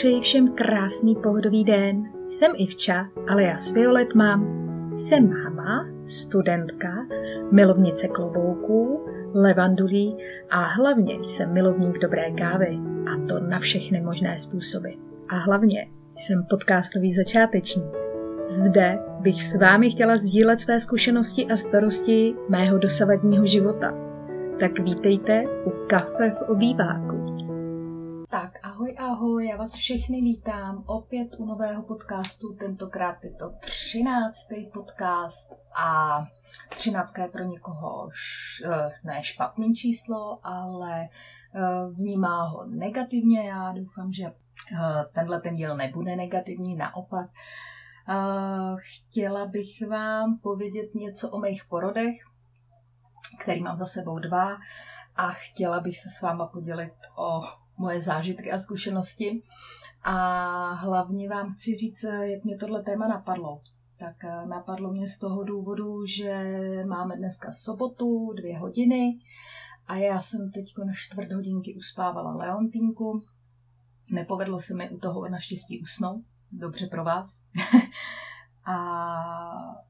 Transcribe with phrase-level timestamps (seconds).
[0.00, 2.04] přeji všem krásný pohodový den.
[2.28, 4.46] Jsem Ivča, ale já s Violet mám.
[4.96, 7.06] Jsem máma, studentka,
[7.52, 10.16] milovnice klobouků, levandulí
[10.50, 12.78] a hlavně jsem milovník dobré kávy.
[13.12, 14.88] A to na všechny možné způsoby.
[15.28, 17.94] A hlavně jsem podcastový začátečník.
[18.48, 23.94] Zde bych s vámi chtěla sdílet své zkušenosti a starosti mého dosavadního života.
[24.60, 27.19] Tak vítejte u kafe v obýváku.
[28.30, 34.38] Tak ahoj, ahoj, já vás všechny vítám opět u nového podcastu, tentokrát je to 13.
[34.72, 36.18] podcast a
[36.68, 38.08] 13 je pro někoho
[38.64, 41.60] eh, ne špatný číslo, ale eh,
[41.92, 43.48] vnímá ho negativně.
[43.48, 44.34] Já doufám, že eh,
[45.12, 47.30] tenhle ten díl nebude negativní, naopak.
[48.76, 52.14] Chtěla bych vám povědět něco o mých porodech,
[53.40, 54.56] který mám za sebou dva
[55.16, 57.42] a chtěla bych se s váma podělit o
[57.80, 59.42] moje zážitky a zkušenosti.
[60.02, 63.60] A hlavně vám chci říct, jak mě tohle téma napadlo.
[63.96, 66.44] Tak eh, napadlo mě z toho důvodu, že
[66.88, 69.18] máme dneska sobotu, dvě hodiny
[69.86, 73.22] a já jsem teď na čtvrt hodinky uspávala Leontinku.
[74.10, 77.44] Nepovedlo se mi u toho naštěstí usnout, dobře pro vás.
[78.66, 78.76] a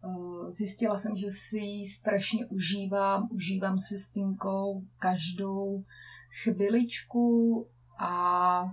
[0.05, 5.85] eh, zjistila jsem, že si ji strašně užívám, užívám si s Tinkou každou
[6.43, 7.67] chviličku
[8.01, 8.65] a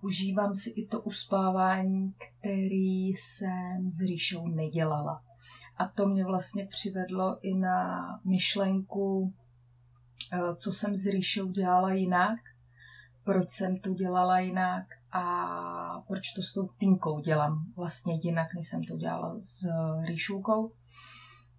[0.00, 5.22] užívám si i to uspávání, který jsem s Ríšou nedělala.
[5.76, 9.34] A to mě vlastně přivedlo i na myšlenku,
[10.32, 12.38] eh, co jsem s Ríšou dělala jinak,
[13.24, 18.68] proč jsem to dělala jinak a proč to s tou Tinkou dělám vlastně jinak, než
[18.68, 19.66] jsem to dělala s
[20.04, 20.72] Ríšulkou.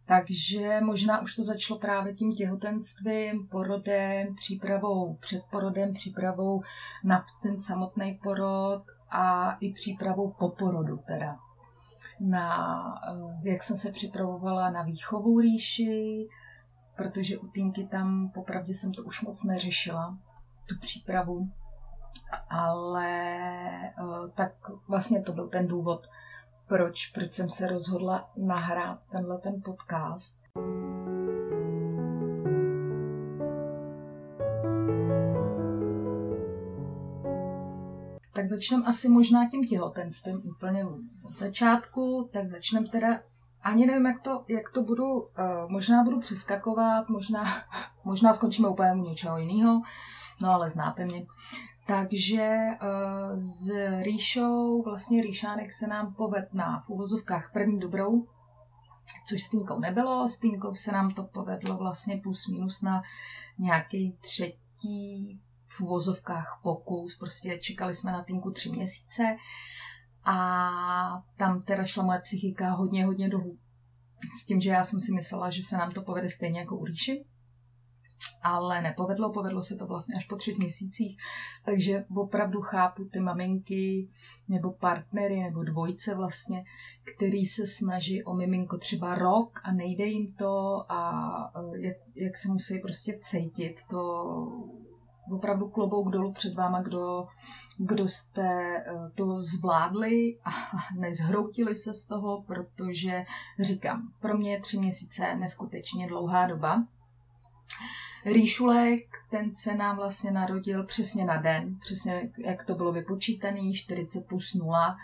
[0.07, 6.63] Takže možná už to začalo právě tím těhotenstvím, porodem, přípravou před porodem, přípravou
[7.03, 11.37] na ten samotný porod a i přípravou po porodu teda.
[12.19, 12.77] Na,
[13.43, 16.27] eh, jak jsem se připravovala na výchovu rýši,
[16.97, 20.17] protože u Tinky tam popravdě jsem to už moc neřešila,
[20.65, 21.49] tu přípravu.
[22.49, 23.29] Ale
[23.85, 24.51] eh, tak
[24.87, 26.07] vlastně to byl ten důvod,
[26.67, 30.39] proč, proč jsem se rozhodla nahrát tenhle ten podcast.
[38.33, 40.85] Tak začneme asi možná tím těhotenstvím úplně
[41.23, 43.19] od začátku, tak začneme teda,
[43.61, 45.27] ani nevím, jak to, jak to budu, uh,
[45.67, 47.43] možná budu přeskakovat, možná,
[48.03, 49.81] možná skončíme úplně u něčeho jiného,
[50.41, 51.25] no ale znáte mě.
[51.87, 53.69] Takže uh, s
[54.01, 58.27] Ríšou, vlastně Ríšánek se nám poved na v uvozovkách první dobrou,
[59.27, 60.29] což s Týnkou nebylo.
[60.29, 63.01] S Týnkou se nám to povedlo vlastně plus minus na
[63.57, 67.17] nějaký třetí v uvozovkách pokus.
[67.17, 69.37] Prostě čekali jsme na Týnku tři měsíce
[70.23, 73.57] a tam teda šla moje psychika hodně, hodně dolů.
[74.41, 76.85] S tím, že já jsem si myslela, že se nám to povede stejně jako u
[76.85, 77.25] Ríši
[78.43, 81.17] ale nepovedlo, povedlo se to vlastně až po třech měsících,
[81.65, 84.09] takže opravdu chápu ty maminky
[84.47, 86.63] nebo partnery nebo dvojce vlastně,
[87.15, 91.11] který se snaží o miminko třeba rok a nejde jim to a
[91.55, 94.23] e, jak, jak se musí prostě cítit, to
[95.31, 97.27] opravdu klobouk dolů před váma, kdo,
[97.77, 98.83] kdo jste e,
[99.15, 100.51] to zvládli a
[100.99, 103.25] nezhroutili se z toho, protože
[103.59, 106.83] říkám, pro mě je tři měsíce neskutečně dlouhá doba.
[108.25, 114.27] Rýšulek, ten se nám vlastně narodil přesně na den, přesně jak to bylo vypočítané, 40
[114.27, 114.97] plus 0,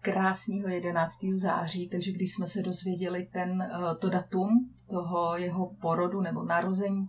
[0.00, 1.18] krásného 11.
[1.34, 7.02] září, takže když jsme se dozvěděli ten, eh, to datum toho jeho porodu nebo narození,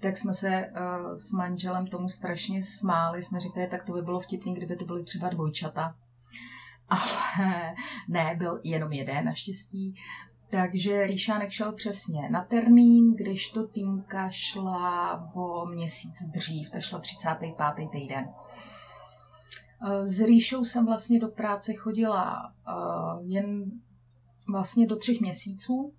[0.00, 3.22] tak jsme se uh, s manželem tomu strašně smáli.
[3.22, 5.96] Jsme říkali, tak to by bylo vtipný, kdyby to byly třeba dvojčata.
[6.88, 7.74] Ale
[8.08, 9.94] ne, byl jenom jeden naštěstí.
[10.50, 16.98] Takže Ríšánek šel přesně na termín, když to Tinka šla o měsíc dřív, ta šla
[16.98, 17.54] 35.
[17.92, 18.28] týden.
[19.86, 22.72] Eh, s Ríšou jsem vlastně do práce chodila eh,
[23.22, 23.64] jen
[24.48, 25.92] vlastně do třech měsíců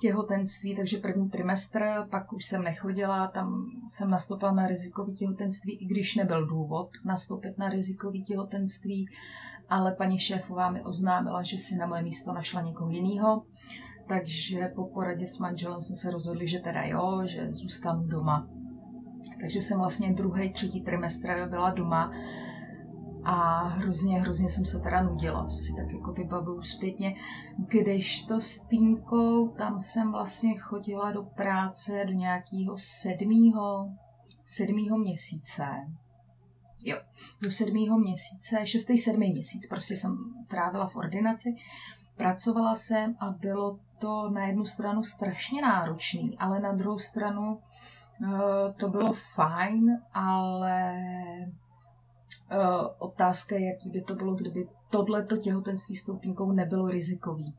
[0.00, 5.86] těhotenství, takže první trimestr, pak už jsem nechodila, tam jsem nastoupila na rizikový těhotenství, i
[5.86, 9.06] když nebyl důvod nastoupit na rizikový těhotenství,
[9.68, 13.42] ale paní šéfová mi oznámila, že si na moje místo našla někoho jiného
[14.06, 18.48] takže po poradě s manželem jsme se rozhodli, že teda jo, že zůstanu doma.
[19.40, 22.12] Takže jsem vlastně druhý, třetí trimestr byla doma
[23.24, 27.14] a hrozně, hrozně jsem se teda nudila, co si tak jako vybavuju zpětně.
[27.68, 33.90] Když to s Týnkou, tam jsem vlastně chodila do práce do nějakého sedmého,
[34.44, 35.66] sedmého měsíce.
[36.84, 36.96] Jo,
[37.42, 40.18] do sedmého měsíce, šestý, sedmý měsíc prostě jsem
[40.50, 41.54] trávila v ordinaci.
[42.16, 47.54] Pracovala jsem a bylo to na jednu stranu strašně náročný, ale na druhou stranu
[48.20, 48.38] uh,
[48.76, 50.94] to bylo fajn, ale
[52.52, 57.54] uh, otázka je, jaký by to bylo, kdyby tohleto těhotenství s tou nebylo rizikový.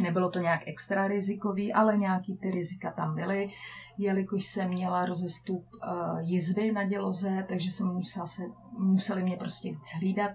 [0.00, 3.50] Nebylo to nějak extra rizikový, ale nějaký ty rizika tam byly,
[3.98, 8.42] jelikož jsem měla rozestup uh, jizvy na děloze, takže jsem musela se,
[8.78, 10.30] museli mě prostě víc hlídat,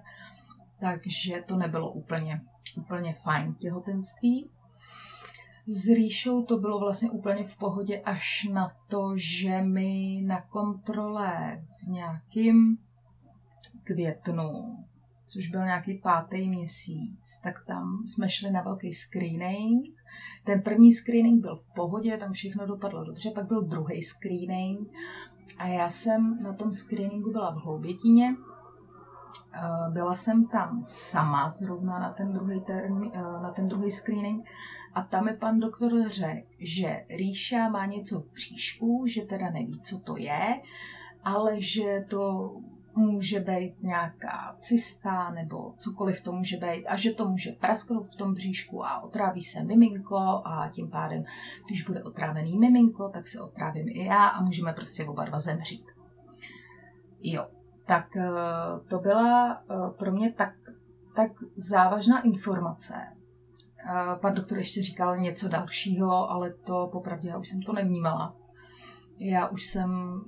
[0.80, 2.42] takže to nebylo úplně,
[2.78, 4.50] úplně fajn těhotenství.
[5.68, 11.60] S Ríšou to bylo vlastně úplně v pohodě až na to, že mi na kontrole
[11.62, 12.78] v nějakým
[13.84, 14.78] květnu
[15.28, 19.86] což byl nějaký pátý měsíc, tak tam jsme šli na velký screening.
[20.44, 24.90] Ten první screening byl v pohodě, tam všechno dopadlo dobře, pak byl druhý screening
[25.58, 28.36] a já jsem na tom screeningu byla v Hloubětíně.
[29.54, 34.46] Eh, byla jsem tam sama zrovna na ten druhý, term, eh, na ten druhý screening
[34.98, 39.82] a tam mi pan doktor řekl, že Ríša má něco v příšku, že teda neví,
[39.82, 40.62] co to je,
[41.24, 42.52] ale že to
[42.96, 48.16] může být nějaká cysta nebo cokoliv to může být a že to může prasknout v
[48.16, 51.24] tom bříšku a otráví se miminko a tím pádem,
[51.66, 55.86] když bude otrávený miminko, tak se otrávím i já a můžeme prostě oba dva zemřít.
[57.22, 57.48] Jo,
[57.86, 58.30] tak eh,
[58.88, 60.54] to byla eh, pro mě tak,
[61.16, 63.17] tak závažná informace.
[63.90, 68.36] Eh, pan doktor ještě říkal něco dalšího, ale to popravdě já už jsem to nevnímala.
[69.20, 70.22] Já už jsem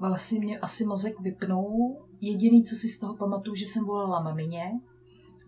[0.00, 2.06] vlastně mě asi mozek vypnul.
[2.20, 4.72] Jediný, co si z toho pamatuju, že jsem volala mamině,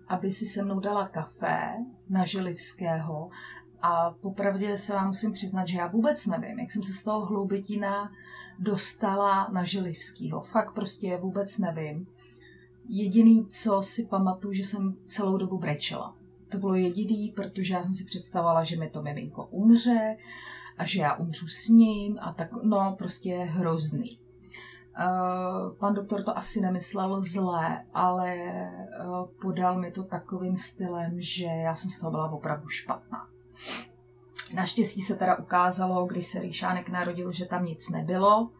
[0.08, 1.76] aby si se mnou dala kafe
[2.08, 3.28] na Želivského
[3.82, 7.26] a popravdě se vám musím přiznat, že já vůbec nevím, jak jsem se z toho
[7.26, 8.10] hloubitina
[8.58, 10.40] dostala na Želivskýho.
[10.40, 12.06] Fakt prostě vůbec nevím.
[12.88, 16.21] Jediný, co si pamatuju, že jsem celou dobu brečela.
[16.52, 20.16] To bylo jediný, protože já jsem si představovala, že mi to miminko umře
[20.78, 24.18] a že já umřu s ním a tak, no prostě hrozný.
[24.98, 28.36] Uh, pan doktor to asi nemyslel zlé, ale
[29.06, 33.28] uh, podal mi to takovým stylem, že já jsem z toho byla opravdu špatná.
[34.54, 38.50] Naštěstí se teda ukázalo, když se Rýšánek narodil, že tam nic nebylo,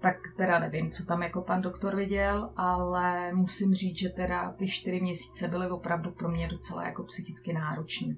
[0.00, 4.68] tak teda nevím, co tam jako pan doktor viděl, ale musím říct, že teda ty
[4.68, 8.16] čtyři měsíce byly opravdu pro mě docela jako psychicky náročný.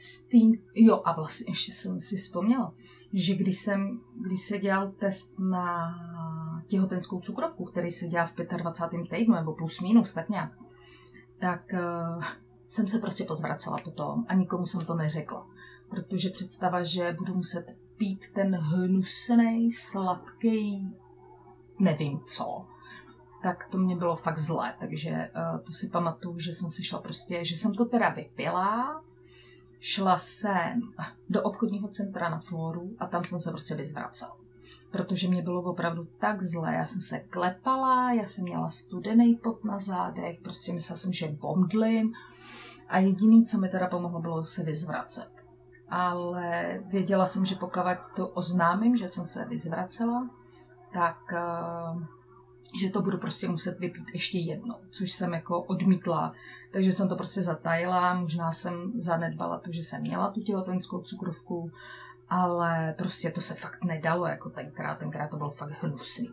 [0.00, 2.74] Sting, jo a vlastně ještě jsem si vzpomněla,
[3.12, 5.94] že když jsem, když se dělal test na
[6.66, 9.08] těhotenskou cukrovku, který se dělá v 25.
[9.10, 10.52] týdnu, nebo plus minus, tak nějak,
[11.38, 12.24] tak uh,
[12.66, 15.46] jsem se prostě pozvracela potom a nikomu jsem to neřekla.
[15.90, 20.96] Protože představa, že budu muset pít ten hnusný, sladký,
[21.78, 22.66] nevím co,
[23.42, 27.00] tak to mě bylo fakt zlé, takže uh, to si pamatuju, že jsem si šla
[27.00, 29.02] prostě, že jsem to teda vypila,
[29.80, 30.80] šla jsem
[31.28, 34.36] do obchodního centra na Floru a tam jsem se prostě vyzvracela.
[34.90, 39.64] Protože mě bylo opravdu tak zlé, já jsem se klepala, já jsem měla studený pot
[39.64, 42.12] na zádech, prostě myslela jsem, že vomdlím
[42.88, 45.37] a jediný, co mi teda pomohlo, bylo se vyzvracet.
[45.90, 47.80] Ale věděla jsem, že pokud
[48.16, 50.30] to oznámím, že jsem se vyzvracela,
[50.92, 52.02] tak uh,
[52.80, 56.32] že to budu prostě muset vypít ještě jednou, což jsem jako odmítla.
[56.72, 61.70] Takže jsem to prostě zatajila, možná jsem zanedbala to, že jsem měla tu těhotenskou cukrovku,
[62.28, 66.30] ale prostě to se fakt nedalo jako tenkrát, tenkrát to bylo fakt hnusný.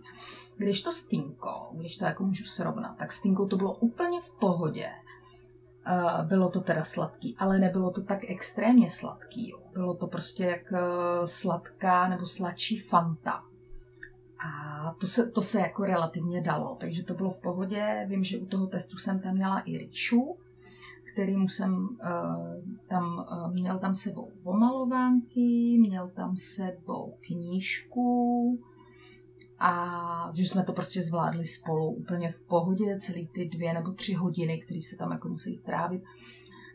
[0.58, 4.22] Když to s Tinkou, když to jako můžu srovnat, tak s Tinkou to bylo úplně
[4.22, 4.92] v pohodě.
[6.24, 9.54] Bylo to teda sladký, ale nebylo to tak extrémně sladký.
[9.74, 10.78] Bylo to prostě jak e,
[11.28, 13.44] sladká nebo sladší fanta
[14.40, 18.06] a to se, to se jako relativně dalo, takže to bylo v pohodě.
[18.10, 20.38] Vím, že u toho testu jsem tam měla i Ríšu,
[21.14, 21.98] kterým jsem uh,
[22.88, 28.60] tam, uh, měl tam sebou omalovánky, měl tam sebou knížku
[29.60, 34.14] a že jsme to prostě zvládli spolu úplně v pohodě, celý ty dvě nebo tři
[34.14, 36.04] hodiny, které se tam jako musí trávit,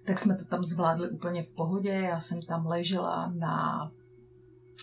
[0.04, 1.90] tak jsme to tam zvládli úplně v pohodě.
[1.90, 3.90] Já jsem tam ležela na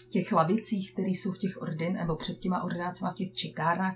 [0.10, 3.96] těch lavicích, které jsou v těch ordin, nebo před těma ordinacemi v těch čekárnách,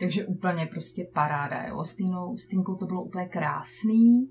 [0.00, 1.66] takže úplně prostě paráda.
[1.66, 1.84] Jo.
[1.84, 4.30] S, Týnou, s Týnkou to bylo úplně krásný,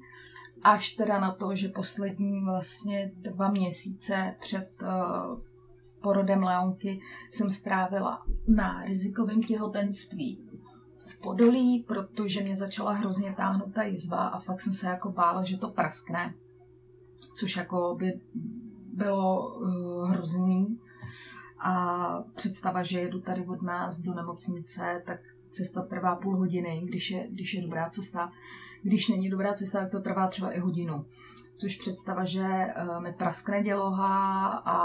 [0.64, 5.40] až teda na to, že poslední vlastně dva měsíce před uh,
[6.06, 10.40] porodem Leonky jsem strávila na rizikovém těhotenství
[11.06, 15.44] v Podolí, protože mě začala hrozně táhnout ta jizva a fakt jsem se jako bála,
[15.44, 16.34] že to praskne,
[17.36, 18.20] což jako by
[18.94, 20.80] bylo uh, hrozný
[21.60, 21.74] a
[22.36, 25.20] představa, že jedu tady od nás do nemocnice, tak
[25.50, 28.32] cesta trvá půl hodiny, když je, když je dobrá cesta.
[28.84, 31.06] Když není dobrá cesta, tak to trvá třeba i hodinu.
[31.54, 34.76] Což představa, že uh, mi praskne děloha a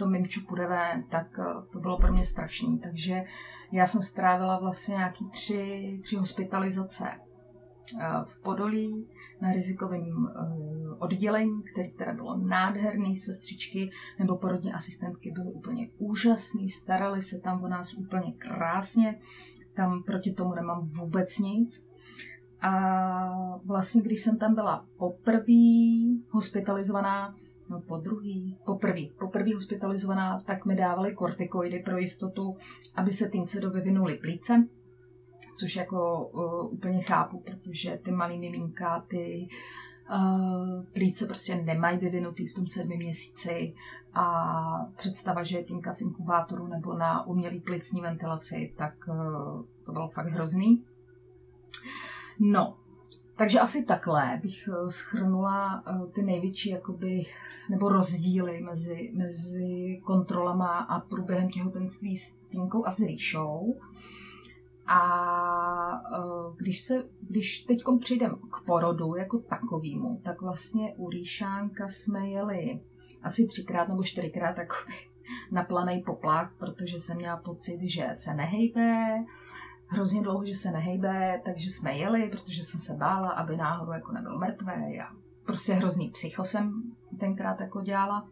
[0.00, 2.78] to mimču půjde ven, tak uh, to bylo pro mě strašný.
[2.78, 3.24] Takže
[3.72, 9.08] já jsem strávila vlastně nějaký tři, tři hospitalizace uh, v Podolí
[9.40, 16.70] na rizikovém uh, oddělení, které teda bylo nádherný, sestřičky nebo porodní asistentky byly úplně úžasný,
[16.70, 19.20] starali se tam o nás úplně krásně,
[19.74, 21.86] tam proti tomu nemám vůbec nic.
[22.62, 25.62] A vlastně, když jsem tam byla poprvé
[26.28, 27.34] hospitalizovaná,
[27.70, 32.56] no po druhý, poprvý, poprvý hospitalizovaná, tak mi dávali kortikoidy pro jistotu,
[32.94, 34.68] aby se týnce do vyvinuly plíce,
[35.58, 39.48] což jako uh, úplně chápu, protože ty malý miminka, ty
[40.12, 43.74] uh, plíce prostě nemají vyvinutý v tom sedmi měsíci
[44.14, 49.92] a představa, že je týnka v inkubátoru nebo na umělý plicní ventilaci, tak uh, to
[49.92, 50.84] bylo fakt hrozný.
[52.38, 52.76] No,
[53.40, 57.22] takže asi takhle bych eh, schrnula eh, ty největší jakoby,
[57.70, 63.80] nebo rozdíly mezi, mezi kontrolama a průběhem těhotenství s Týnkou a s Ríšou.
[64.86, 66.18] A eh,
[66.56, 72.80] když, se, když teď přijdem k porodu jako takovýmu, tak vlastně u Ríšánka jsme jeli
[73.22, 74.94] asi třikrát nebo čtyřikrát takový
[75.50, 79.24] na planej poplach, protože jsem měla pocit, že se nehejbe,
[79.90, 84.12] hrozně dlouho, že se nehejbe, takže jsme jeli, protože jsem se bála, aby náhodou jako
[84.12, 84.84] nebyl mrtvé.
[84.88, 85.10] Já
[85.46, 86.82] prostě hrozný psycho jsem
[87.18, 88.28] tenkrát jako dělala.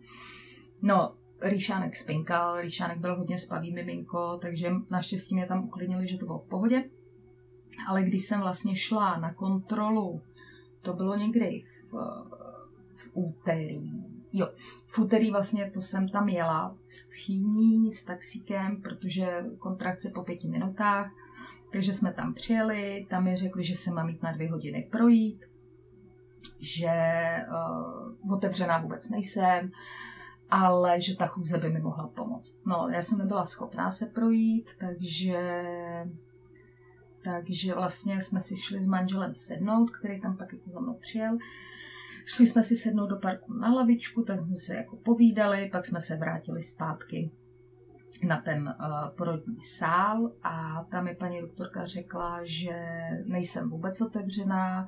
[0.82, 6.26] No, Ríšánek spinkal, Ríšánek byl hodně spavý miminko, takže naštěstí mě tam uklidnili, že to
[6.26, 6.84] bylo v pohodě.
[7.88, 10.20] Ale když jsem vlastně šla na kontrolu,
[10.82, 11.92] to bylo někdy v,
[12.94, 14.48] v úterý, jo,
[14.86, 20.48] v úterý vlastně to jsem tam jela s tchýní, s taxíkem, protože kontrakce po pěti
[20.48, 21.10] minutách,
[21.72, 25.44] takže jsme tam přijeli, tam mi řekli, že se mám mít na dvě hodiny projít,
[26.58, 26.90] že
[27.48, 29.70] uh, otevřená vůbec nejsem,
[30.50, 32.60] ale že ta chůze by mi mohla pomoct.
[32.66, 35.40] No, já jsem nebyla schopná se projít, takže
[37.24, 41.38] takže vlastně jsme si šli s manželem sednout, který tam pak jako za mnou přijel.
[42.24, 46.00] Šli jsme si sednout do parku na lavičku, tak jsme se jako povídali, pak jsme
[46.00, 47.30] se vrátili zpátky
[48.22, 52.78] na ten uh, porodní sál a tam mi paní doktorka řekla, že
[53.24, 54.86] nejsem vůbec otevřená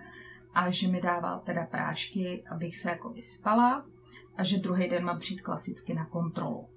[0.55, 3.87] a že mi dává teda prášky, abych se jako vyspala
[4.37, 6.69] a že druhý den mám přijít klasicky na kontrolu.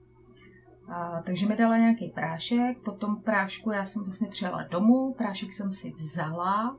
[0.88, 5.72] Uh, takže mi dala nějaký prášek, potom prášku já jsem vlastně přijela domů, prášek jsem
[5.72, 6.78] si vzala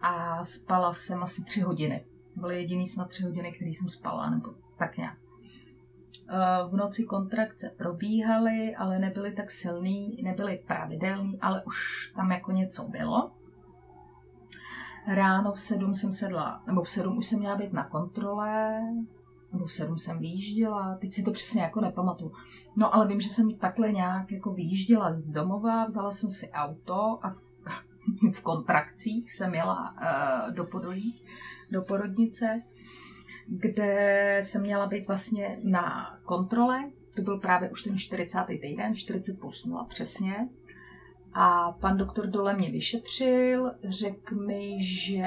[0.00, 2.04] a spala jsem asi tři hodiny.
[2.36, 5.29] Byly jediný snad tři hodiny, který jsem spala, nebo tak nějak.
[6.32, 12.52] Eh, v noci kontrakce probíhaly, ale nebyly tak silný, nebyly pravidelný, ale už tam jako
[12.52, 13.30] něco bylo.
[15.06, 18.80] Ráno v sedm jsem sedla, nebo v sedm už jsem měla být na kontrole,
[19.52, 22.32] nebo v sedm jsem vyjížděla, teď si to přesně jako nepamatuju.
[22.76, 27.18] No ale vím, že jsem takhle nějak jako vyjížděla z domova, vzala jsem si auto
[27.22, 27.34] a
[28.32, 31.14] v kontrakcích jsem jela uh, do Podolí,
[31.70, 32.62] do porodnice
[33.50, 36.90] kde jsem měla být vlastně na kontrole.
[37.16, 38.44] To byl právě už ten 40.
[38.46, 40.48] týden, 40 plus 0 přesně.
[41.34, 45.22] A pan doktor dole mě vyšetřil, řekl mi, že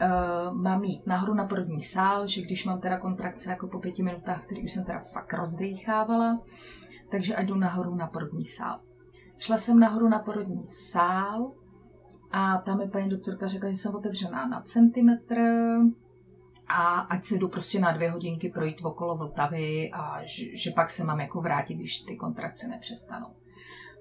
[0.00, 4.02] uh, mám jít nahoru na porodní sál, že když mám teda kontrakce jako po pěti
[4.02, 6.42] minutách, který už jsem teda fakt rozdechávala,
[7.10, 8.80] takže ať jdu nahoru na porodní sál.
[9.38, 11.52] Šla jsem nahoru na porodní sál
[12.32, 15.36] a tam mi paní doktorka řekla, že jsem otevřená na centimetr,
[16.68, 20.90] a ať se jdu prostě na dvě hodinky projít okolo Vltavy a že, že pak
[20.90, 23.28] se mám jako vrátit, když ty kontrakce nepřestanou.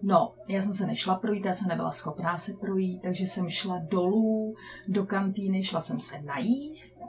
[0.01, 3.77] No, já jsem se nešla projít, já jsem nebyla schopná se projít, takže jsem šla
[3.77, 4.55] dolů
[4.87, 6.99] do kantýny, šla jsem se najíst,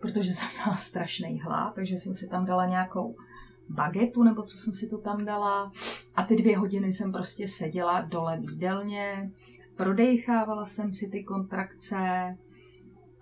[0.00, 3.16] protože jsem měla strašný hlad, takže jsem si tam dala nějakou
[3.68, 5.72] bagetu, nebo co jsem si to tam dala.
[6.16, 9.30] A ty dvě hodiny jsem prostě seděla dole v jídelně,
[9.76, 12.36] prodejchávala jsem si ty kontrakce,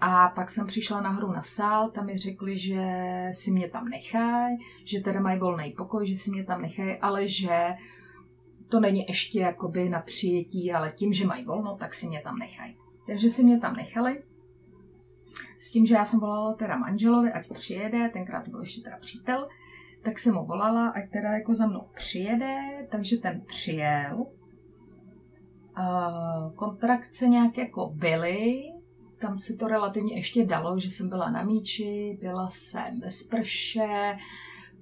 [0.00, 2.84] a pak jsem přišla nahoru na sál, tam mi řekli, že
[3.32, 7.28] si mě tam nechají, že teda mají volný pokoj, že si mě tam nechají, ale
[7.28, 7.74] že
[8.68, 12.38] to není ještě jakoby na přijetí, ale tím, že mají volno, tak si mě tam
[12.38, 12.76] nechají.
[13.06, 14.22] Takže si mě tam nechali.
[15.58, 18.96] S tím, že já jsem volala teda manželovi, ať přijede, tenkrát to byl ještě teda
[19.00, 19.48] přítel,
[20.02, 24.26] tak jsem mu volala, ať teda jako za mnou přijede, takže ten přijel.
[26.54, 28.62] Kontrakce nějak jako byly,
[29.20, 34.16] tam se to relativně ještě dalo, že jsem byla na míči, byla jsem ve sprše,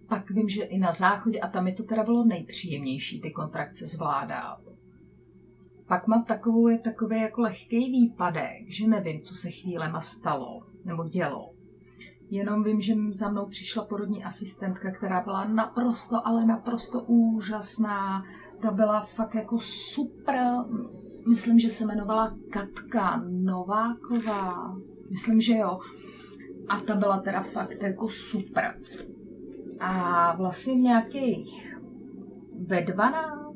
[0.09, 3.87] pak vím, že i na záchodě a tam mi to teda bylo nejpříjemnější ty kontrakce
[3.87, 4.59] zvládat.
[5.87, 11.05] pak mám takovou, je takový jako lehký výpadek, že nevím, co se chvílema stalo nebo
[11.05, 11.55] dělo.
[12.31, 18.25] Jenom vím, že za mnou přišla porodní asistentka, která byla naprosto, ale naprosto úžasná.
[18.63, 20.45] Ta byla fakt jako super.
[21.29, 24.77] Myslím, že se jmenovala Katka Nováková.
[25.11, 25.79] Myslím, že jo.
[26.69, 28.81] A ta byla teda fakt jako super.
[29.81, 31.79] A vlastně nějakých
[32.67, 33.49] ve 12,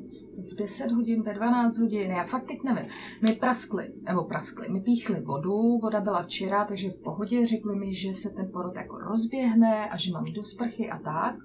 [0.51, 2.85] v 10 hodin, ve 12 hodin, já fakt teď nevím,
[3.21, 7.93] my praskli, nebo praskli, my píchli vodu, voda byla čirá, takže v pohodě, řekli mi,
[7.93, 11.35] že se ten porod jako rozběhne a že mám jít do sprchy a tak.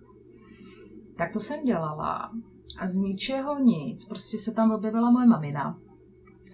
[1.16, 2.30] Tak to jsem dělala.
[2.78, 5.78] A z ničeho nic, prostě se tam objevila moje mamina,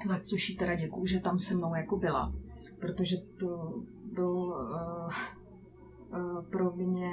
[0.09, 2.33] za což jí teda děkuju, že tam se mnou jako byla,
[2.81, 3.83] protože to
[4.13, 5.13] byl uh,
[6.19, 7.11] uh, pro mě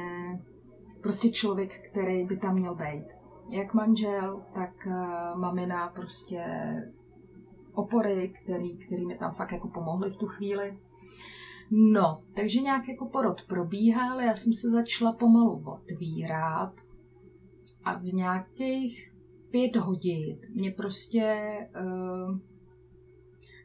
[1.02, 3.06] prostě člověk, který by tam měl být.
[3.50, 6.46] Jak manžel, tak uh, mamina prostě
[7.74, 10.78] opory, který, který mi tam fakt jako pomohly v tu chvíli.
[11.72, 16.74] No, takže nějak jako porod probíhal, já jsem se začala pomalu otvírat
[17.84, 19.14] a v nějakých
[19.52, 22.38] pět hodin mě prostě uh,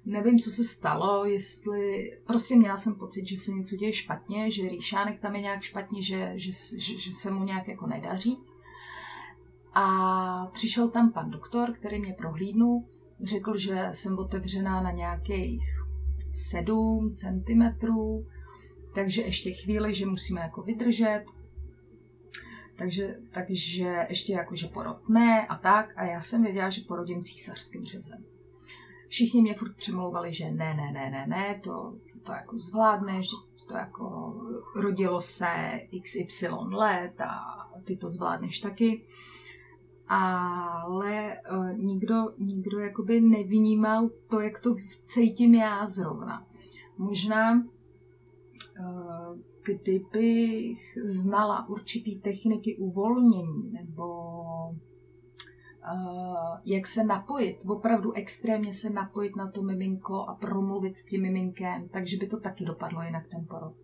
[0.07, 4.69] nevím, co se stalo, jestli, prostě měla jsem pocit, že se něco děje špatně, že
[4.69, 8.39] rýšánek tam je nějak špatně, že, že, že, že se mu nějak jako nedaří.
[9.75, 12.85] A přišel tam pan doktor, který mě prohlídnul,
[13.23, 15.63] řekl, že jsem otevřená na nějakých
[16.33, 18.27] 7 centimetrů,
[18.95, 21.25] takže ještě chvíli, že musíme jako vydržet.
[22.77, 25.93] Takže, takže ještě jako, že porod ne a tak.
[25.97, 28.36] A já jsem věděla, že porodím císařským řezem.
[29.09, 33.27] Všichni mě furt přemlouvali, že ne, ne, ne, ne, ne, to, to jako zvládneš,
[33.69, 34.35] to jako
[34.77, 39.05] rodilo se XY let a ty to zvládneš taky.
[40.09, 44.75] Ale uh, nikdo, nikdo jakoby nevnímal to, jak to
[45.07, 46.47] cítím já zrovna.
[46.99, 47.53] Možná,
[48.81, 54.36] uh, kdybych znala určitý techniky uvolnění nebo
[56.65, 61.89] jak se napojit, opravdu extrémně se napojit na to miminko a promluvit s tím miminkem,
[61.89, 63.75] takže by to taky dopadlo jinak ten porod.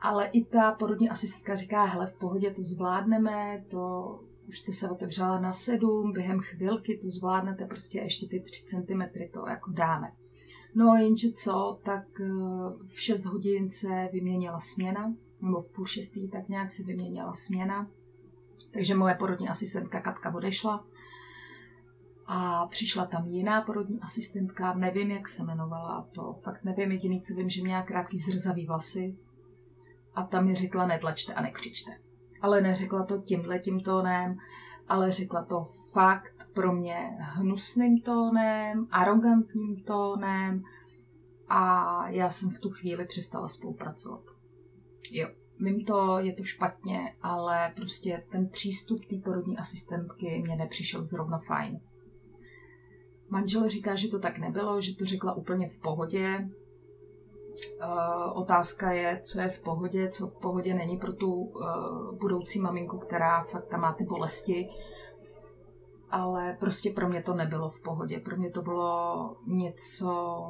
[0.00, 4.90] Ale i ta porodní asistentka říká, hele, v pohodě to zvládneme, to už jste se
[4.90, 10.12] otevřela na sedm, během chvilky to zvládnete, prostě ještě ty tři centimetry to jako dáme.
[10.74, 12.26] No jenže co, tak eh,
[12.88, 17.90] v 6 hodin se vyměnila směna, nebo v půl šestý tak nějak se vyměnila směna
[18.72, 20.84] takže moje porodní asistentka Katka odešla
[22.26, 27.34] a přišla tam jiná porodní asistentka, nevím, jak se jmenovala, to fakt nevím, jediný, co
[27.34, 29.16] vím, že měla krátký zrzavý vlasy
[30.14, 31.90] a tam mi řekla netlačte a nekřičte.
[32.40, 34.36] Ale neřekla to tímhle tím tónem,
[34.88, 40.62] ale řekla to fakt pro mě hnusným tónem, arrogantním tónem
[41.48, 44.22] a já jsem v tu chvíli přestala spolupracovat.
[45.10, 45.28] Jo.
[45.60, 51.38] Vím to, je to špatně, ale prostě ten přístup té porodní asistentky mě nepřišel zrovna
[51.38, 51.80] fajn.
[53.28, 56.48] Manžel říká, že to tak nebylo, že to řekla úplně v pohodě.
[57.84, 62.58] Uh, otázka je, co je v pohodě, co v pohodě není pro tu uh, budoucí
[62.60, 64.68] maminku, která fakt tam má ty bolesti.
[66.10, 68.20] Ale prostě pro mě to nebylo v pohodě.
[68.20, 70.42] Pro mě to bylo něco...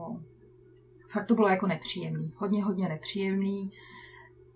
[1.09, 2.35] Fakt to bylo jako nepříjemný.
[2.37, 3.71] Hodně, hodně nepříjemný.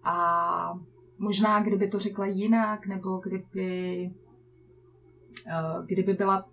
[0.06, 0.78] A
[1.18, 4.10] možná, kdyby to řekla jinak, nebo kdyby,
[5.46, 6.48] eh, kdyby byla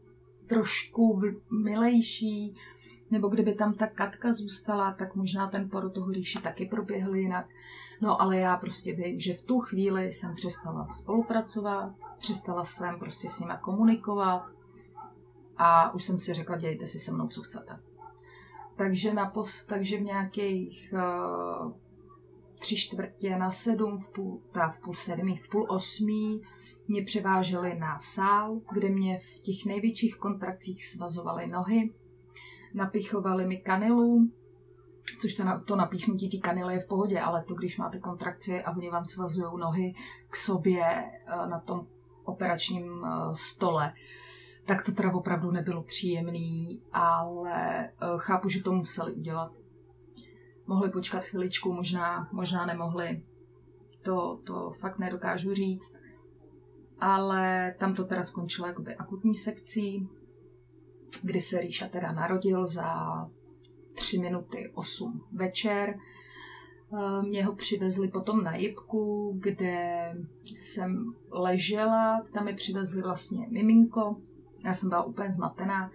[0.48, 2.56] trošku milejší,
[3.12, 7.46] nebo kdyby tam ta Katka zůstala, tak možná ten porod toho rýši taky proběhl jinak.
[8.02, 13.30] No ale já prostě vím, že v tu chvíli jsem přestala spolupracovat, přestala jsem prostě
[13.30, 14.52] s nimi komunikovat
[15.58, 17.80] a už jsem si řekla, dělejte si se mnou, co chcete.
[18.76, 21.72] Takže, na post, takže v nějakých uh,
[22.64, 26.42] tři čtvrtě na sedm, v půl, teda v půl sedmi, v půl osmí
[26.88, 31.94] mě převáželi na sál, kde mě v těch největších kontrakcích svazovaly nohy,
[32.74, 34.30] napichovali mi kanilu,
[35.22, 38.72] což to, to napíchnutí té kanily je v pohodě, ale to, když máte kontrakci a
[38.72, 39.94] oni vám svazují nohy
[40.30, 41.88] k sobě eh, na tom
[42.24, 43.94] operačním eh, stole,
[44.66, 49.52] tak to teda opravdu nebylo příjemný, ale eh, chápu, že to museli udělat
[50.68, 53.24] mohli počkat chviličku, možná, možná nemohli.
[54.02, 55.96] To, to fakt nedokážu říct.
[57.00, 60.08] Ale tam to teda skončilo jakoby akutní sekcí,
[61.24, 63.30] kdy se Ríša teda narodil za
[63.94, 66.00] 3 minuty 8 večer.
[66.94, 74.18] Eh, mě ho přivezli potom na jibku, kde jsem ležela, tam mi přivezli vlastně miminko,
[74.64, 75.92] já jsem byla úplně zmatená,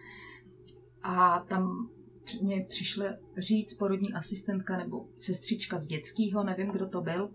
[1.03, 1.89] A tam
[2.35, 3.05] mě přišla
[3.38, 7.31] říct porodní asistentka nebo sestřička z dětského, nevím, kdo to byl,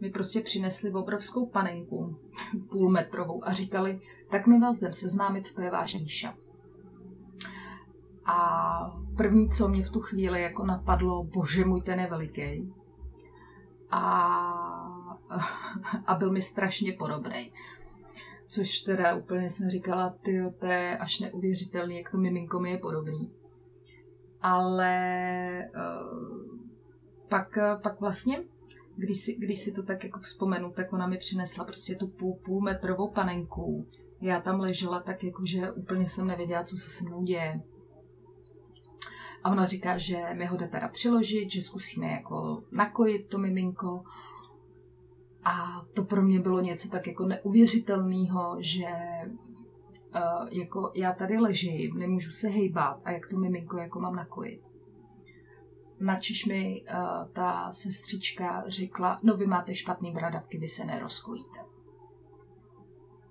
[0.00, 2.18] mi prostě přinesli obrovskou panenku,
[2.70, 6.34] půlmetrovou a říkali, tak my vás jdem seznámit, to je váš Ríša.
[8.26, 12.72] A první, co mě v tu chvíli jako napadlo, bože můj, ten je veliký.
[13.90, 14.00] A,
[16.06, 17.52] a byl mi strašně podobný.
[18.46, 22.78] Což teda úplně jsem říkala, ty to je až neuvěřitelný, jak to miminko mi je
[22.78, 23.30] podobný.
[24.48, 26.58] Ale uh,
[27.28, 28.42] pak, pak vlastně,
[28.96, 32.34] když si, když si to tak jako vzpomenu, tak ona mi přinesla prostě tu půl,
[32.44, 33.86] půl metrovou panenku.
[34.20, 37.60] Já tam ležela tak jako, že úplně jsem nevěděla, co se se mnou děje.
[39.44, 44.02] A ona říká, že mi ho jde teda přiložit, že zkusíme jako nakojit to miminko.
[45.44, 48.86] A to pro mě bylo něco tak jako neuvěřitelného, že
[50.16, 54.60] uh, jako já tady ležím, nemůžu se hejbat a jak to miminko jako mám nakojit.
[56.00, 61.58] Načiž mi uh, ta sestřička řekla, no vy máte špatný bradavky, vy se nerozkojíte.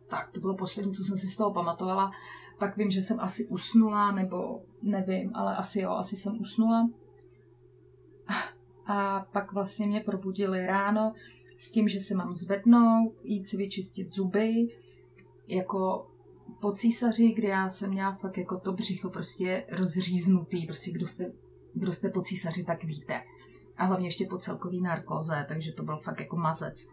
[0.09, 2.11] Tak, to bylo poslední, co jsem si z toho pamatovala.
[2.59, 6.89] Pak vím, že jsem asi usnula, nebo nevím, ale asi jo, asi jsem usnula.
[8.85, 11.13] A pak vlastně mě probudili ráno
[11.57, 14.67] s tím, že se mám zvednout, jít si vyčistit zuby,
[15.47, 16.07] jako
[16.65, 21.31] po císaři, kdy já jsem měla fakt jako to břicho prostě rozříznutý, prostě kdo jste,
[21.73, 23.21] kdo jste po císaři, tak víte.
[23.77, 26.87] A hlavně ještě po celkový narkoze, takže to byl fakt jako mazec.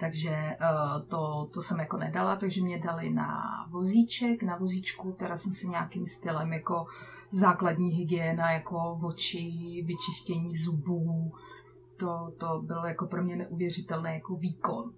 [0.00, 5.36] Takže uh, to, to jsem jako nedala, takže mě dali na vozíček, na vozíčku, teda
[5.36, 6.86] jsem si nějakým stylem jako
[7.30, 11.32] základní hygiena, jako oči, vyčištění zubů,
[11.96, 14.92] to, to bylo jako pro mě neuvěřitelný jako výkon.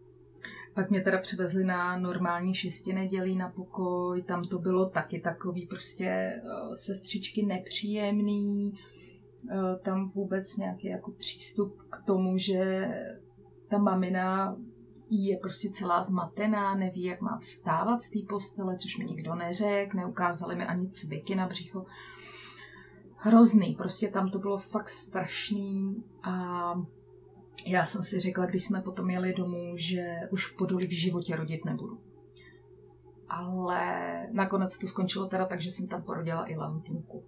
[0.74, 5.66] Pak mě teda přivezli na normální šesti nedělí na pokoj, tam to bylo taky takový
[5.66, 8.72] prostě uh, sestřičky nepříjemný,
[9.42, 12.88] uh, tam vůbec nějaký jako přístup k tomu, že
[13.68, 14.56] ta mamina
[15.11, 19.96] je prostě celá zmatená, neví, jak má vstávat z té postele, což mi nikdo neřekl,
[19.96, 21.87] neukázali mi ani cviky na břicho.
[23.16, 26.74] Hrozný, prostě tam to bylo fakt strašný a
[27.66, 31.64] já jsem si řekla, když jsme potom jeli domů, že už podolí v životě rodit
[31.64, 32.01] nebudu.
[33.29, 33.83] Ale
[34.33, 37.25] nakonec to skončilo teda tak, že jsem tam porodila i Lantinku.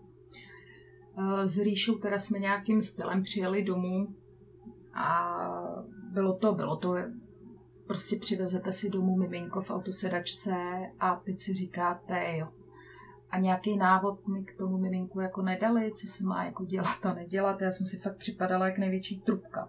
[1.19, 4.15] Eh, s Ríšou teda jsme nějakým stylem přijeli domů
[4.95, 5.39] a
[6.13, 6.97] bylo to, bylo to
[7.87, 10.55] prostě přivezete si domů miminko v autosedačce
[11.01, 12.49] a teď si říkáte, jo.
[13.31, 17.15] A nějaký návod mi k tomu miminku jako nedali, co se má jako dělat a
[17.15, 17.61] nedělat.
[17.61, 19.69] Já jsem si fakt připadala jak největší trubka.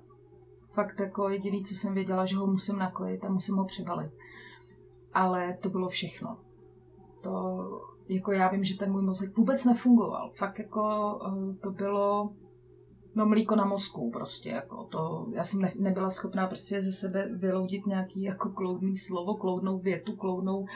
[0.75, 4.11] Fakt jako jediný, co jsem věděla, že ho musím nakojit a musím ho přebalit.
[5.13, 6.37] Ale to bylo všechno.
[7.23, 7.65] To,
[8.09, 10.31] jako já vím, že ten můj mozek vůbec nefungoval.
[10.33, 12.33] Fakt jako eh, to bylo
[13.15, 17.29] no mlíko na mozku prostě, jako to, já jsem ne, nebyla schopná prostě ze sebe
[17.33, 20.67] vyloudit nějaký jako kloudný slovo, kloudnou větu, kloudnou, uh,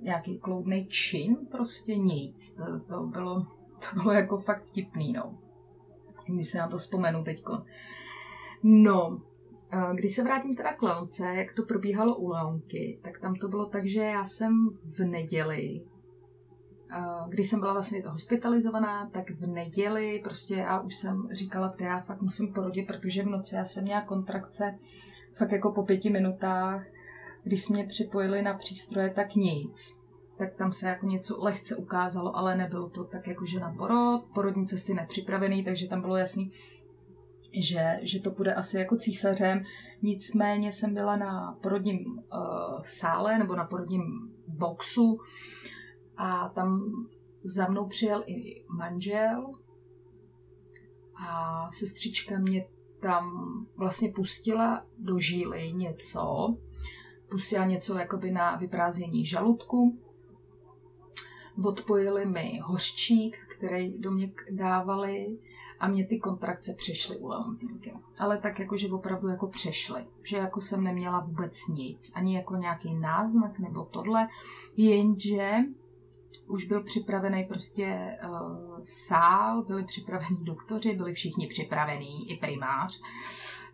[0.00, 3.46] nějaký kloudný čin, prostě nic, to, to bylo,
[3.80, 5.38] to bylo jako fakt vtipný, no.
[6.26, 7.62] Když se na to vzpomenu teďko.
[8.68, 9.22] No,
[9.94, 13.66] když se vrátím teda k Leonce, jak to probíhalo u Leonky, tak tam to bylo
[13.66, 15.82] tak, že já jsem v neděli
[17.28, 22.00] když jsem byla vlastně hospitalizovaná, tak v neděli prostě já už jsem říkala, že já
[22.00, 24.78] fakt musím porodit, protože v noci já jsem měla kontrakce
[25.34, 26.86] fakt jako po pěti minutách.
[27.44, 30.02] Když jsme mě připojili na přístroje, tak nic.
[30.38, 34.24] Tak tam se jako něco lehce ukázalo, ale nebylo to tak jako, že na porod,
[34.34, 36.52] porodní cesty nepřipravený, takže tam bylo jasný,
[37.52, 39.64] že, že to bude asi jako císařem.
[40.02, 44.02] Nicméně jsem byla na porodním uh, sále nebo na porodním
[44.48, 45.18] boxu,
[46.16, 46.80] a tam
[47.42, 49.52] za mnou přijel i manžel
[51.16, 52.64] a sestřička mě
[53.00, 53.30] tam
[53.76, 56.56] vlastně pustila do žíly něco,
[57.30, 59.98] pustila něco jakoby na vyprázdnění žaludku,
[61.64, 65.38] odpojili mi hořčík, který do mě dávali
[65.80, 67.94] a mě ty kontrakce přešly u Leontinky.
[68.18, 70.06] Ale tak jako, že opravdu jako přešly.
[70.22, 72.12] Že jako jsem neměla vůbec nic.
[72.14, 74.28] Ani jako nějaký náznak nebo tohle.
[74.76, 75.52] Jenže
[76.46, 83.00] už byl připravený prostě uh, sál, byli připravení doktoři, byli všichni připravení, i primář.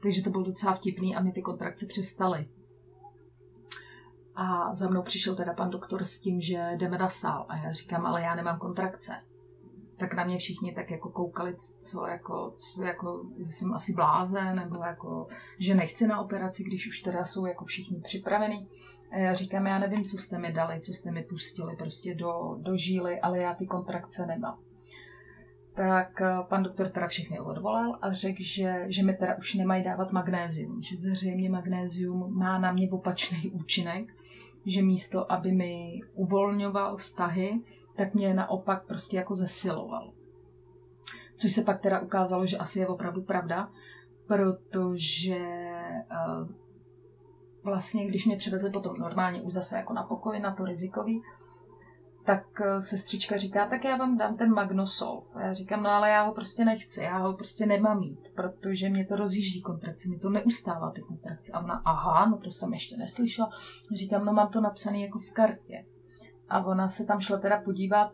[0.01, 2.49] Takže to bylo docela vtipný a mě ty kontrakce přestaly.
[4.35, 7.47] A za mnou přišel teda pan doktor s tím, že jdeme na sál.
[7.49, 9.13] A já říkám, ale já nemám kontrakce.
[10.03, 14.57] Tak na mě všichni tak jako koukali, co jako, co jako že jsem asi blázen,
[14.57, 15.27] nebo jako,
[15.59, 18.69] že nechci na operaci, když už teda jsou jako všichni připravení.
[19.11, 22.57] A já říkám, já nevím, co jste mi dali, co jste mi pustili prostě do,
[22.59, 24.59] do žíly, ale já ty kontrakce nemám.
[25.75, 29.85] Tak eh, pan doktor teda všechny odvolal a řekl, že, že mi teda už nemají
[29.85, 34.05] dávat magnézium, že zřejmě magnézium má na mě opačný účinek,
[34.67, 37.61] že místo, aby mi uvolňoval vztahy,
[37.97, 40.13] tak mě naopak prostě jako zesiloval.
[41.37, 43.69] Což se pak teda ukázalo, že asi je opravdu pravda,
[44.27, 45.37] protože
[46.11, 46.49] uh,
[47.65, 51.23] vlastně, když mě přivezli potom normálně už zase jako na pokoj, na to rizikový,
[52.25, 55.37] tak uh, sestřička říká, tak já vám dám ten Magnosolv.
[55.37, 58.89] A já říkám, no ale já ho prostě nechci, já ho prostě nemám mít, protože
[58.89, 61.53] mě to rozjíždí kontrakce, mi to neustává ty kontrakce.
[61.53, 63.51] A ona, aha, no to jsem ještě neslyšela.
[63.95, 65.85] Říkám, no mám to napsané jako v kartě.
[66.53, 68.13] A ona se tam šla teda podívat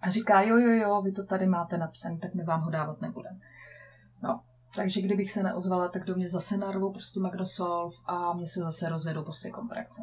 [0.00, 3.00] a říká, jo, jo, jo, vy to tady máte napsané, tak my vám ho dávat
[3.00, 3.38] nebudeme.
[4.22, 4.40] No,
[4.74, 8.88] takže kdybych se neozvala, tak do mě zase narvou prostě Magnosolv a mě se zase
[8.88, 10.02] rozjedou prostě kontrakce.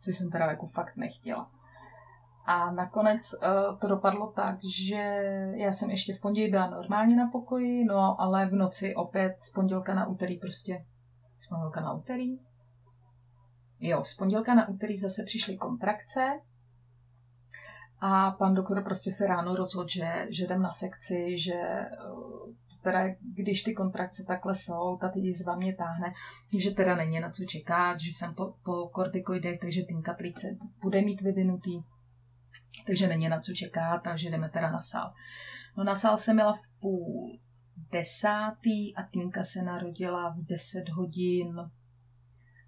[0.00, 1.50] Což jsem teda jako fakt nechtěla.
[2.46, 5.22] A nakonec uh, to dopadlo tak, že
[5.54, 9.50] já jsem ještě v pondělí byla normálně na pokoji, no ale v noci opět z
[9.50, 10.84] pondělka na úterý prostě,
[11.38, 12.38] z pondělka na úterý?
[13.80, 16.40] Jo, z pondělka na úterý zase přišly kontrakce
[18.06, 21.88] a pan doktor prostě se ráno rozhodl, že, že jdem na sekci, že eh,
[22.82, 26.12] teda když ty kontrakce takhle jsou, ta jízva mě táhne,
[26.58, 31.02] že teda není na co čekat, že jsem po, po kortikoidech, takže tinka plíce bude
[31.02, 31.82] mít vyvinutý,
[32.86, 35.12] takže není na co čekat, takže jdeme teda na sál.
[35.76, 37.38] No na sál jsem měla v půl
[37.92, 41.60] desátý a Tinka se narodila v 10 hodin.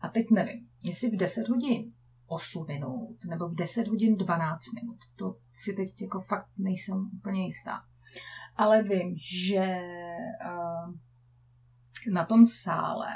[0.00, 1.92] A teď nevím, jestli v 10 hodin
[2.26, 4.98] 8 minut nebo v 10 hodin 12 minut.
[5.16, 7.82] To si teď jako fakt nejsem úplně jistá.
[8.56, 9.80] Ale vím, že
[10.46, 10.94] uh,
[12.12, 13.06] na tom sále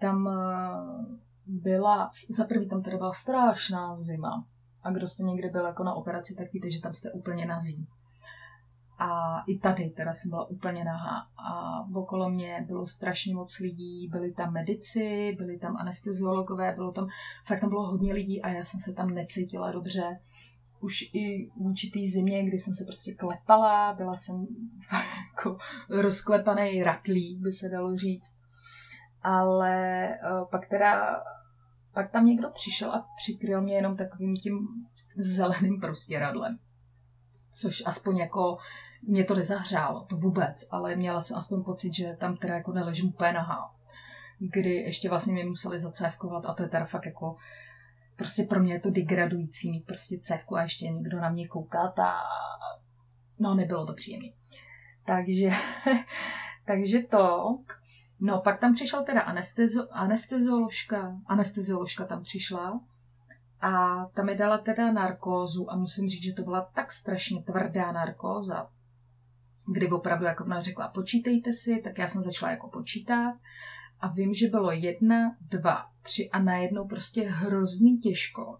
[0.00, 4.46] tam uh, byla, za prvý tam teda byla strašná zima.
[4.82, 7.88] A kdo jste někdy byl jako na operaci, tak víte, že tam jste úplně nazí.
[8.98, 11.26] A i tady teda jsem byla úplně nahá.
[11.36, 17.06] A okolo mě bylo strašně moc lidí, byli tam medici, byli tam anesteziologové, bylo tam,
[17.46, 20.20] fakt tam bylo hodně lidí a já jsem se tam necítila dobře.
[20.80, 24.46] Už i v určitý zimě, kdy jsem se prostě klepala, byla jsem
[25.30, 28.36] jako rozklepaný ratlí, by se dalo říct.
[29.22, 31.22] Ale uh, pak teda,
[31.94, 34.58] pak tam někdo přišel a přikryl mě jenom takovým tím
[35.16, 36.58] zeleným prostěradlem
[37.54, 38.58] což aspoň jako
[39.06, 43.08] mě to nezahřálo, to vůbec, ale měla jsem aspoň pocit, že tam teda jako neležím
[43.08, 43.74] úplně nahá.
[44.38, 47.36] Kdy ještě vlastně mě museli zacévkovat a to je teda fakt jako
[48.16, 51.92] prostě pro mě je to degradující mít prostě cévku a ještě někdo na mě kouká
[51.96, 52.16] a
[53.38, 54.28] no nebylo to příjemné.
[55.06, 55.48] Takže,
[56.66, 57.58] takže to,
[58.20, 62.80] no pak tam přišla teda anestezo, anestezioložka, anestezioložka tam přišla
[63.60, 67.92] a ta mi dala teda narkózu a musím říct, že to byla tak strašně tvrdá
[67.92, 68.70] narkóza,
[69.66, 73.34] kdy opravdu jako ona řekla, počítejte si, tak já jsem začala jako počítat
[74.00, 78.58] a vím, že bylo jedna, dva, tři a najednou prostě hrozný těžko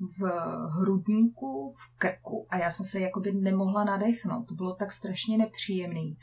[0.00, 0.22] v
[0.68, 4.48] hrudníku, v krku a já jsem se jakoby nemohla nadechnout.
[4.48, 6.18] To bylo tak strašně nepříjemný.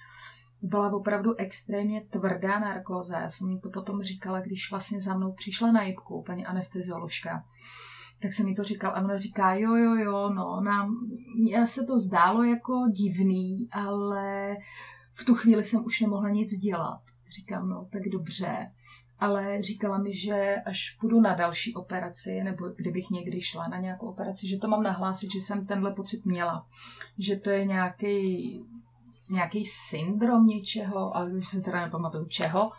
[0.61, 3.19] To byla opravdu extrémně tvrdá narkóza.
[3.19, 7.43] Já jsem to potom říkala, když vlastně za mnou přišla na jibku, paní anestezioložka
[8.23, 11.85] tak se mi to říkal a ona říká, jo, jo, jo, no, nám, mně se
[11.85, 14.57] to zdálo jako divný, ale
[15.11, 17.01] v tu chvíli jsem už nemohla nic dělat.
[17.35, 18.71] Říkám, no, tak dobře.
[19.19, 24.07] Ale říkala mi, že až půjdu na další operaci, nebo kdybych někdy šla na nějakou
[24.07, 26.67] operaci, že to mám nahlásit, že jsem tenhle pocit měla.
[27.17, 28.65] Že to je nějaký,
[29.29, 32.71] nějaký syndrom něčeho, ale už se teda nepamatuju čeho,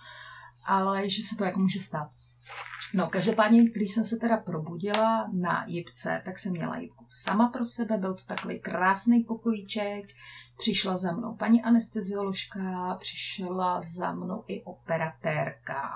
[0.64, 2.10] ale že se to jako může stát.
[2.94, 7.66] No, každopádně, když jsem se teda probudila na jibce, tak jsem měla jibku sama pro
[7.66, 10.04] sebe, byl to takový krásný pokojíček,
[10.58, 15.90] přišla za mnou paní anestezioložka, přišla za mnou i operatérka.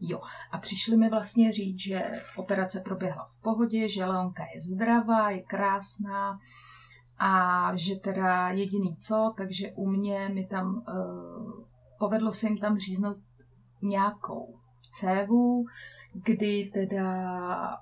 [0.00, 0.20] Jo,
[0.50, 5.42] a přišli mi vlastně říct, že operace proběhla v pohodě, že Leonka je zdravá, je
[5.42, 6.38] krásná
[7.18, 11.64] a že teda jediný co, takže u mě mi tam uh,
[11.98, 13.16] povedlo se jim tam říznout
[13.82, 15.64] nějakou cévu,
[16.12, 17.78] kdy teda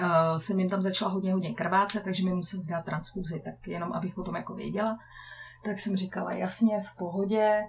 [0.00, 3.92] uh, jsem jim tam začala hodně, hodně krvácet, takže mi museli dát transfuzi, tak jenom
[3.92, 4.98] abych o tom jako věděla.
[5.64, 7.62] Tak jsem říkala, jasně, v pohodě.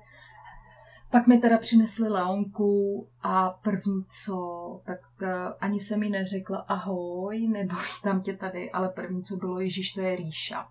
[1.11, 5.27] Pak mi teda přinesli Leonku a první co, tak uh,
[5.61, 10.01] ani se mi neřekla ahoj, nebo vítám tě tady, ale první co bylo, Ježíš, to
[10.01, 10.67] je Ríša.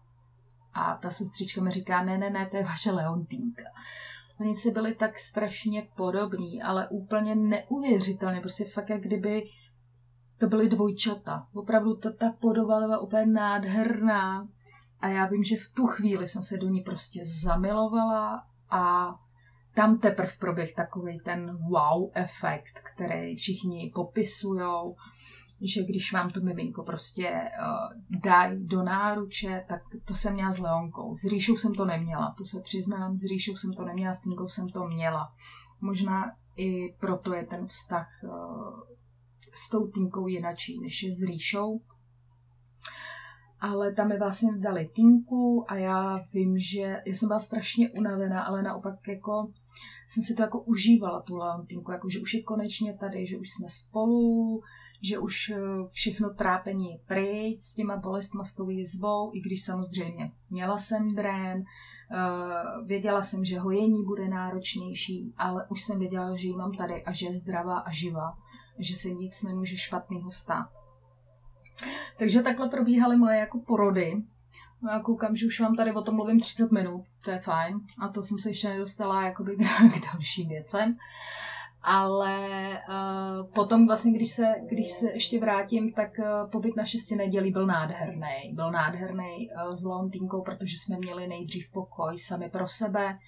[0.75, 3.63] A ta sestřička mi říká, ne, ne, ne, to je vaše Leontýnka.
[4.41, 9.43] Oni si byli tak strašně podobní, ale úplně neuvěřitelně, prostě fakt jak kdyby
[10.39, 11.47] to byly dvojčata.
[11.55, 14.49] Opravdu to, ta podoba byla úplně nádherná.
[15.01, 19.15] A já vím, že v tu chvíli jsem se do ní prostě zamilovala a
[19.75, 24.97] tam teprve proběh takový ten wow efekt, který všichni popisujou,
[25.61, 30.59] že když vám to miminko prostě uh, dají do náruče, tak to jsem měla s
[30.59, 31.15] Leonkou.
[31.15, 34.49] S Ríšou jsem to neměla, to se přiznám, s Ríšou jsem to neměla, s Tinkou
[34.49, 35.33] jsem to měla.
[35.81, 38.81] Možná i proto je ten vztah uh,
[39.53, 41.81] s tou Tinkou jinačí, než je s Ríšou.
[43.61, 48.43] Ale tam mi vlastně dali Tinku a já vím, že já jsem byla strašně unavená,
[48.43, 49.53] ale naopak jako
[50.07, 53.51] jsem si to jako užívala, tu Leontinku, jako že už je konečně tady, že už
[53.51, 54.61] jsme spolu,
[55.03, 55.59] že už eh,
[55.89, 61.15] všechno trápení je pryč s těma bolestma, s tou jizbou, i když samozřejmě měla jsem
[61.15, 62.17] drén, eh,
[62.87, 67.13] věděla jsem, že hojení bude náročnější, ale už jsem věděla, že ji mám tady a
[67.13, 68.39] že je zdravá a živá,
[68.79, 70.69] že se nic nemůže špatného stát.
[72.19, 74.23] Takže takhle probíhaly moje jako porody.
[74.91, 77.81] Já koukám, že už vám tady o tom mluvím 30 minut, to je fajn.
[77.99, 79.57] A to jsem se ještě nedostala jakoby
[79.93, 80.97] k dalším věcem.
[81.91, 82.39] Ale
[82.89, 87.51] uh, potom vlastně, když se, když se ještě vrátím, tak uh, pobyt na šesti nedělí
[87.51, 88.53] byl nádherný.
[88.53, 93.19] Byl nádherný uh, s Leontínkou, protože jsme měli nejdřív pokoj sami pro sebe.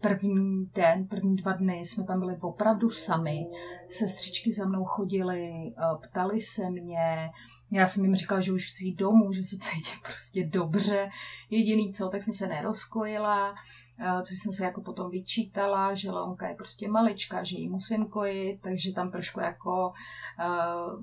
[0.00, 3.46] První den, první dva dny jsme tam byli opravdu sami.
[3.88, 7.30] Sestřičky za mnou chodily, uh, ptali se mě,
[7.72, 11.10] já jsem jim říkala, že už chci jít domů, že se cítím prostě dobře.
[11.50, 13.54] Jediný co, tak jsem se nerozkojila,
[14.22, 18.60] což jsem se jako potom vyčítala, že Leonka je prostě malička, že ji musím kojit,
[18.62, 19.92] takže tam trošku jako
[20.38, 21.02] uh,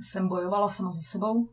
[0.00, 1.48] jsem bojovala sama za sebou.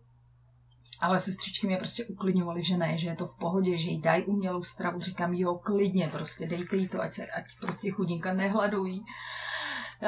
[0.99, 4.23] Ale sestřičky mě prostě uklidňovaly, že ne, že je to v pohodě, že jí dají
[4.23, 4.99] umělou stravu.
[4.99, 9.05] Říkám, jo, klidně, prostě dejte jí to, ať, se, ať prostě chudinka nehladují.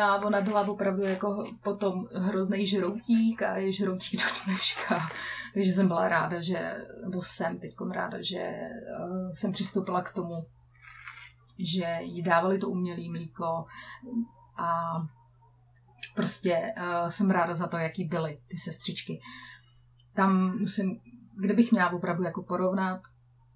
[0.01, 5.09] A ona byla opravdu jako potom hrozný žroutík a je žroutík do dneška.
[5.53, 8.59] Takže jsem byla ráda, že, nebo jsem teď ráda, že
[8.99, 10.45] uh, jsem přistoupila k tomu,
[11.59, 13.65] že jí dávali to umělé mlíko
[14.57, 14.93] a
[16.15, 19.21] prostě uh, jsem ráda za to, jaký byly ty sestřičky.
[20.13, 20.99] Tam musím,
[21.39, 23.01] kdybych měla opravdu jako porovnat,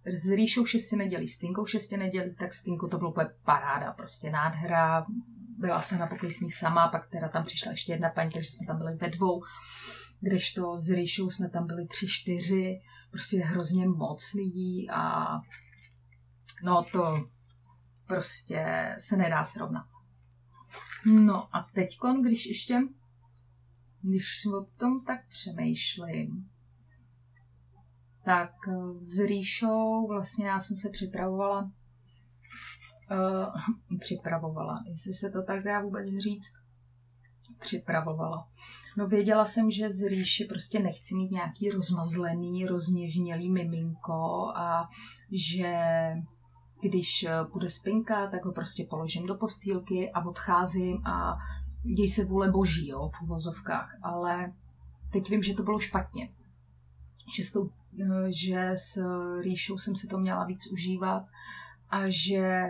[0.05, 3.93] s Ríšou šesti nedělí, s Tinkou šesti nedělí, tak s Tinkou to bylo úplně paráda,
[3.93, 5.05] prostě nádhera,
[5.57, 6.09] byla jsem na
[6.41, 9.43] ní sama, pak teda tam přišla ještě jedna paní, takže jsme tam byli ve dvou,
[10.21, 12.81] kdežto s Ríšou jsme tam byli tři, čtyři,
[13.11, 15.27] prostě hrozně moc lidí a
[16.63, 17.27] no to
[18.09, 19.87] prostě se nedá srovnat.
[21.05, 22.79] No a teď, když ještě,
[24.01, 26.49] když o tom tak přemýšlím,
[28.23, 28.51] tak
[28.99, 31.71] s Ríšou vlastně já jsem se připravovala
[33.11, 34.83] uh, připravovala.
[34.87, 36.53] Jestli se to tak dá vůbec říct,
[37.59, 38.47] připravovala.
[38.97, 44.89] No věděla jsem, že z rýši prostě nechci mít nějaký rozmazlený, rozněžnělý miminko a
[45.31, 45.73] že
[46.81, 51.37] když bude spinka, tak ho prostě položím do postýlky a odcházím a
[51.83, 53.97] děj se vůle boží, jo, v uvozovkách.
[54.01, 54.53] Ale
[55.11, 56.29] teď vím, že to bylo špatně.
[57.35, 57.69] Že s, tou,
[58.01, 58.97] eh, že s
[59.41, 61.23] rýšou jsem si to měla víc užívat
[61.89, 62.63] a že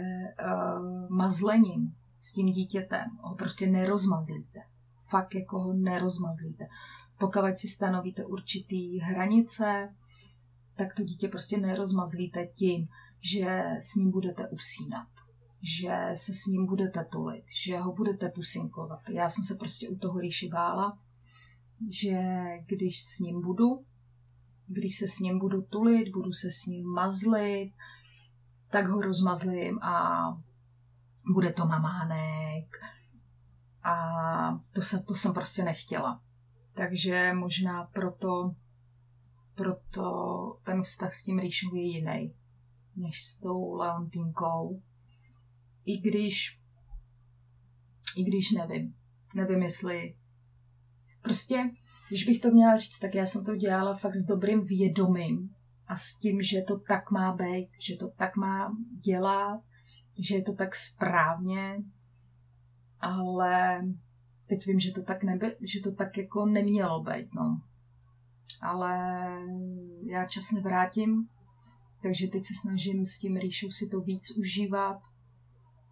[0.46, 4.60] uh, mazlením s tím dítětem ho prostě nerozmazlíte.
[5.10, 6.68] Fakt jako ho nerozmazlíte.
[7.18, 9.96] Pokud si stanovíte určitý hranice,
[10.76, 12.88] tak to dítě prostě nerozmazlíte tím,
[13.22, 15.08] že s ním budete usínat,
[15.62, 19.00] že se s ním budete tulit, že ho budete pusinkovat.
[19.10, 21.00] Já jsem se prostě u toho rýši bála,
[21.92, 22.22] že
[22.66, 23.86] když s ním budu,
[24.68, 27.74] když se s ním budu tulit, budu se s ním mazlit,
[28.70, 30.24] tak ho rozmazlím a
[31.34, 32.76] bude to mamánek.
[33.84, 36.22] A to, se, to jsem prostě nechtěla.
[36.74, 38.56] Takže možná proto,
[39.56, 42.34] proto ten vztah s tím Ríšou je jiný,
[43.00, 44.82] než s tou Leontínkou.
[45.86, 46.62] I když,
[48.18, 48.96] i když nevím,
[49.36, 50.16] nevím, jestli
[51.22, 51.72] prostě,
[52.08, 55.56] když bych to měla říct, tak já jsem to dělala fakt s dobrým vědomím,
[55.90, 58.72] a s tím, že to tak má být, že to tak má
[59.06, 59.62] dělat,
[60.20, 61.84] že je to tak správně,
[63.00, 63.82] ale
[64.46, 67.62] teď vím, že to tak, neby, že to tak jako nemělo být, no.
[68.62, 68.98] Ale
[70.06, 71.30] já čas nevrátím,
[72.02, 74.98] takže teď se snažím s tím rýšou si to víc užívat,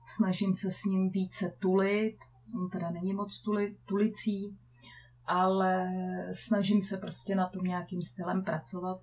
[0.05, 2.18] snažím se s ním více tulit,
[2.55, 4.58] on teda není moc tuli, tulicí,
[5.26, 5.91] ale
[6.32, 9.01] snažím se prostě na tom nějakým stylem pracovat.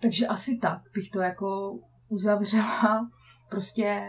[0.00, 3.10] Takže asi tak bych to jako uzavřela.
[3.50, 4.02] Prostě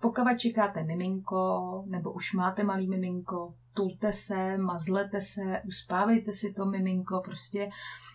[0.00, 6.66] pokud čekáte miminko, nebo už máte malý miminko, tulte se, mazlete se, uspávejte si to
[6.66, 7.70] miminko, prostě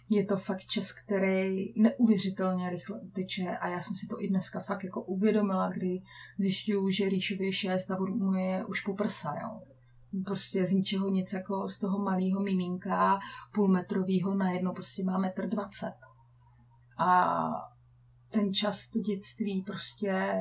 [0.10, 4.60] je to fakt čas, který neuvěřitelně rychle uteče a já jsem si to i dneska
[4.60, 6.02] fakt jako uvědomila, kdy
[6.38, 9.62] zjišťuju, že Ríšovi je 6 a mu je už po prsa, jo.
[10.26, 13.20] Prostě z ničeho nic jako z toho malého miminka
[13.54, 15.94] půlmetrového najednou prostě má metr dvacet.
[16.98, 17.40] A
[18.30, 20.34] ten čas, to dětství prostě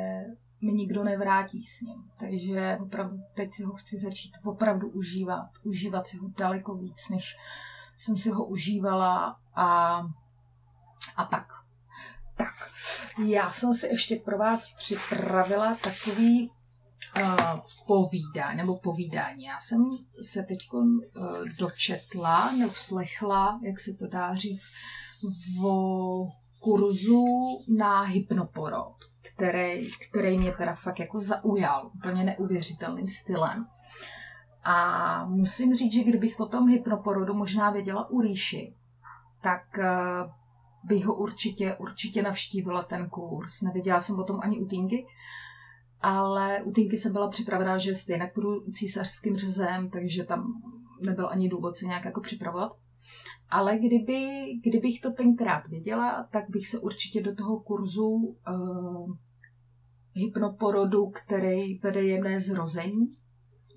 [0.60, 2.04] mi nikdo nevrátí s ním.
[2.18, 5.48] Takže opravdu teď si ho chci začít opravdu užívat.
[5.62, 7.36] Užívat si ho daleko víc, než
[7.96, 9.98] jsem si ho užívala a,
[11.16, 11.46] a tak.
[12.36, 12.54] Tak,
[13.26, 16.50] já jsem si ještě pro vás připravila takový
[17.16, 19.44] uh, povídání, nebo povídání.
[19.44, 19.84] Já jsem
[20.22, 20.98] se teď uh,
[21.58, 24.62] dočetla, neuslechla, jak se to dá říct,
[25.56, 25.64] v
[26.58, 27.24] kurzu
[27.78, 33.66] na hypnoporod, který, který mě teda fakt jako zaujal úplně neuvěřitelným stylem.
[34.64, 38.74] A musím říct, že kdybych po tom hypnoporodu možná věděla u Ríši,
[39.42, 39.90] tak eh,
[40.84, 43.62] bych ho určitě, určitě navštívila ten kurz.
[43.62, 45.06] Nevěděla jsem o tom ani u Tinky,
[46.00, 50.62] ale u Tinky jsem byla připravená, že stejně budu císařským řezem, takže tam
[51.02, 52.72] nebyl ani důvod se nějak jako připravovat.
[53.50, 59.16] Ale kdyby, kdybych to tenkrát věděla, tak bych se určitě do toho kurzu uh,
[60.14, 63.06] hypnoporodu, který vede jemné zrození,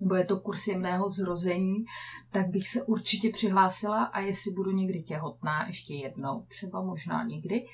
[0.02, 1.86] nebo je to kurz jemného zrození,
[2.32, 7.66] tak bych se určitě přihlásila a jestli budu někdy těhotná, ještě jednou, třeba možná někdy,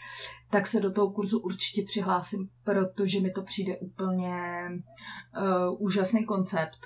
[0.50, 6.80] tak se do toho kurzu určitě přihlásím, protože mi to přijde úplně uh, úžasný koncept.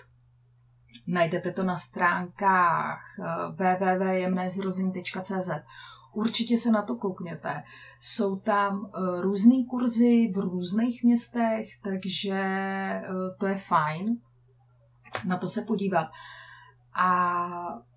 [1.08, 3.26] Najdete to na stránkách uh,
[3.56, 5.50] www.jemnézrození.cz
[6.14, 7.64] Určitě se na to koukněte.
[8.00, 12.42] Jsou tam uh, různé kurzy v různých městech, takže
[13.40, 14.18] to je fajn
[15.26, 16.08] na to se podívat.
[17.00, 17.50] A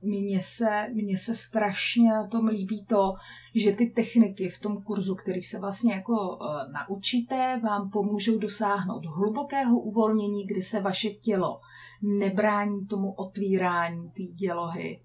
[0.02, 3.14] mně se, mně se strašně na tom líbí to,
[3.54, 9.06] že ty techniky v tom kurzu, který se vlastně jako uh, naučíte, vám pomůžou dosáhnout
[9.06, 11.60] hlubokého uvolnění, kdy se vaše tělo
[12.02, 15.02] nebrání tomu otvírání té dělohy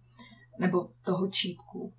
[0.60, 1.94] nebo toho čípku.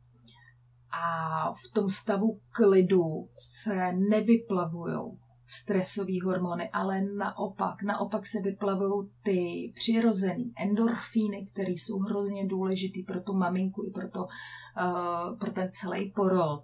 [1.02, 9.72] A v tom stavu klidu se nevyplavují stresové hormony, ale naopak, naopak se vyplavují ty
[9.74, 15.70] přirozené endorfíny, které jsou hrozně důležitý pro tu maminku i pro, to, uh, pro ten
[15.72, 16.62] celý porod.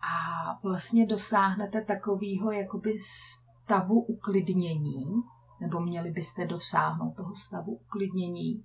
[0.00, 5.04] A vlastně dosáhnete takového jakoby stavu uklidnění,
[5.60, 8.64] nebo měli byste dosáhnout toho stavu uklidnění,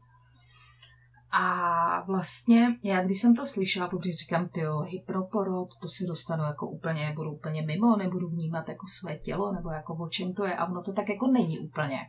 [1.32, 6.68] a vlastně já, když jsem to slyšela, protože říkám, ty hyproporod, to si dostanu jako
[6.68, 10.56] úplně, budu úplně mimo, nebudu vnímat jako své tělo, nebo jako o čem to je.
[10.56, 12.00] A ono to tak jako není úplně.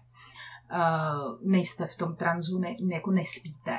[0.73, 3.79] Uh, nejste v tom tranzu, ne, jako nespíte.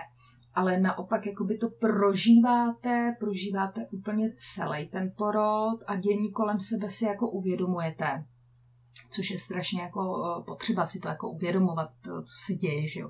[0.55, 6.89] Ale naopak jako by to prožíváte, prožíváte úplně celý ten porod a dění kolem sebe
[6.89, 8.25] si jako uvědomujete
[9.13, 13.09] což je strašně jako potřeba si to jako uvědomovat, co se děje, že jo.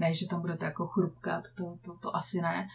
[0.00, 2.68] Ne, že tam budete jako chrupkat, to, to, to asi ne.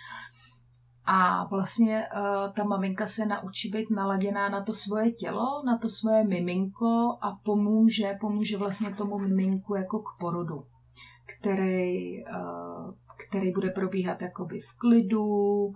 [1.06, 5.90] A vlastně uh, ta maminka se naučí být naladěná na to svoje tělo, na to
[5.90, 10.66] svoje miminko a pomůže, pomůže vlastně tomu miminku jako k porodu,
[11.26, 12.94] který, uh,
[13.28, 15.74] který bude probíhat jakoby v klidu,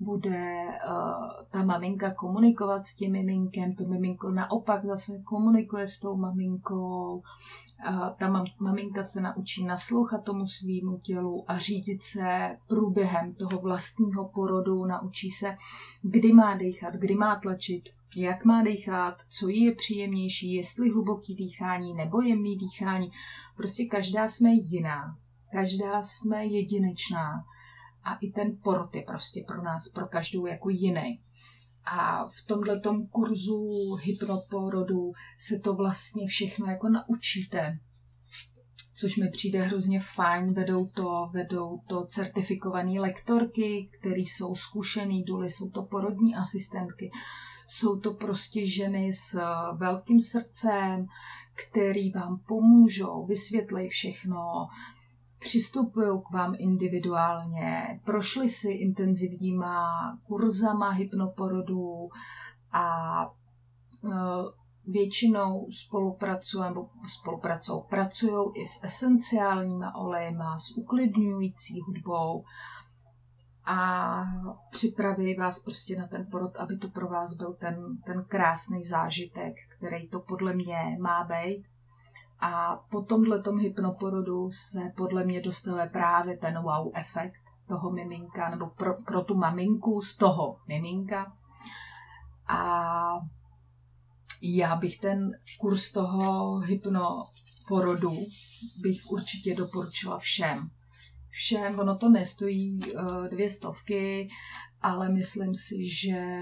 [0.00, 6.16] bude uh, ta maminka komunikovat s tím miminkem, to miminko naopak zase komunikuje s tou
[6.16, 7.22] maminkou,
[7.88, 13.60] uh, ta mam, maminka se naučí naslouchat tomu svýmu tělu a řídit se průběhem toho
[13.60, 15.56] vlastního porodu, naučí se,
[16.02, 21.34] kdy má dechat, kdy má tlačit, jak má dýchat, co jí je příjemnější, jestli hluboký
[21.34, 23.12] dýchání nebo jemný dýchání.
[23.56, 25.16] Prostě každá jsme jiná,
[25.52, 27.44] každá jsme jedinečná
[28.04, 31.20] a i ten porod je prostě pro nás, pro každou jako jiný.
[31.84, 37.78] A v tomhle kurzu hypnoporodu se to vlastně všechno jako naučíte
[39.00, 40.52] což mi přijde hrozně fajn.
[40.54, 47.10] Vedou to, vedou to certifikované lektorky, které jsou zkušený duly, jsou to porodní asistentky,
[47.68, 49.40] jsou to prostě ženy s
[49.76, 51.06] velkým srdcem,
[51.54, 54.68] který vám pomůžou, vysvětlej všechno,
[55.40, 59.88] přistupují k vám individuálně, prošli si intenzivníma
[60.26, 62.08] kurzama hypnoporodu
[62.72, 64.08] a e,
[64.86, 72.44] většinou spolupracují, nebo spolupracují, pracují i s esenciálníma olejma, s uklidňující hudbou
[73.64, 74.22] a
[74.70, 79.54] připraví vás prostě na ten porod, aby to pro vás byl ten, ten krásný zážitek,
[79.76, 81.64] který to podle mě má být
[82.40, 88.66] A po tomhle hypnoporodu se podle mě dostane právě ten wow efekt toho miminka, nebo
[88.66, 91.32] pro, pro tu maminku z toho miminka.
[92.48, 93.12] A
[94.42, 95.30] já bych ten
[95.60, 98.12] kurz toho hypnoporodu
[98.80, 100.70] bych určitě doporučila všem.
[101.30, 104.28] Všem, ono to nestojí uh, dvě stovky,
[104.82, 106.36] ale myslím si, že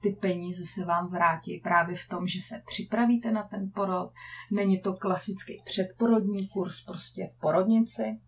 [0.00, 4.12] ty peníze se vám vrátí právě v tom, že se připravíte na ten porod.
[4.52, 8.20] Není to klasický předporodní kurz prostě v porodnici,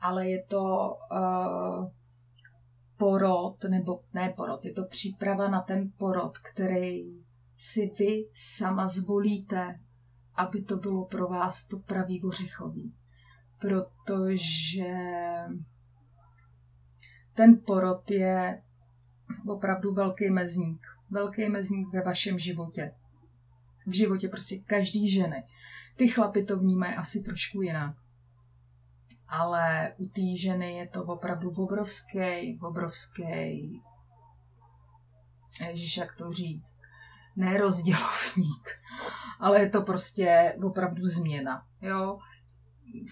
[0.00, 1.90] ale je to uh,
[2.96, 7.24] porod, nebo ne porod, je to příprava na ten porod, který
[7.58, 9.80] si vy sama zvolíte,
[10.34, 12.94] aby to bylo pro vás to pravý ořechový.
[13.60, 14.94] Protože
[17.34, 18.62] ten porod je
[19.48, 20.86] opravdu velký mezník.
[21.10, 22.94] Velký mezník ve vašem životě.
[23.86, 25.44] V životě prostě každý ženy.
[25.96, 27.96] Ty chlapy to vnímají asi trošku jinak.
[29.28, 33.82] Ale u té ženy je to opravdu obrovský, obrovský,
[35.68, 36.78] ježiš, jak to říct,
[37.36, 38.68] ne rozdělovník,
[39.40, 41.66] ale je to prostě opravdu změna.
[41.82, 42.18] Jo?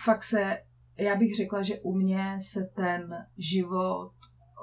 [0.05, 0.63] Fakt se,
[0.99, 4.13] já bych řekla, že u mě se ten život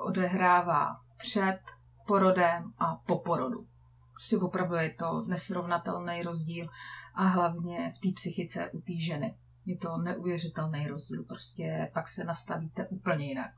[0.05, 1.59] odehrává před
[2.07, 3.67] porodem a po porodu.
[4.13, 6.67] Prostě opravdu je to nesrovnatelný rozdíl
[7.15, 9.35] a hlavně v té psychice u té ženy.
[9.65, 13.51] Je to neuvěřitelný rozdíl, prostě pak se nastavíte úplně jinak.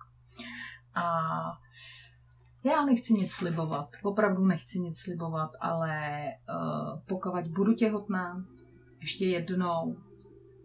[0.95, 1.03] A
[2.63, 8.45] já nechci nic slibovat, opravdu nechci nic slibovat, ale uh, pokud budu těhotná
[8.99, 9.97] ještě jednou,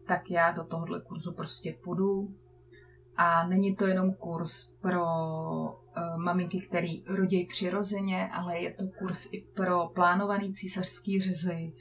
[0.07, 2.35] tak já do tohohle kurzu prostě půjdu.
[3.17, 5.07] A není to jenom kurz pro
[6.17, 11.73] maminky, které rodí přirozeně, ale je to kurz i pro plánovaný císařský řezy,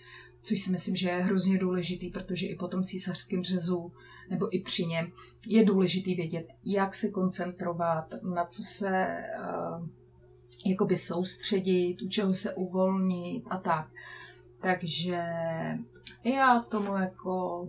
[0.41, 3.91] což si myslím, že je hrozně důležitý, protože i po tom císařském řezu
[4.29, 5.11] nebo i při něm
[5.47, 9.07] je důležitý vědět, jak se koncentrovat, na co se
[9.39, 9.87] uh,
[10.65, 13.87] jakoby soustředit, u čeho se uvolnit a tak.
[14.61, 15.23] Takže
[16.23, 17.67] já tomu jako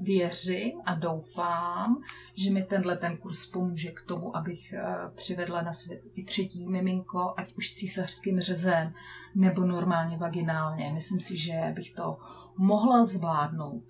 [0.00, 2.02] věřím a doufám,
[2.34, 4.84] že mi tenhle ten kurz pomůže k tomu, abych eh,
[5.14, 8.94] přivedla na svět i třetí miminko, ať už císařským řezem
[9.34, 10.90] nebo normálně vaginálně.
[10.94, 12.18] Myslím si, že bych to
[12.56, 13.84] mohla zvládnout.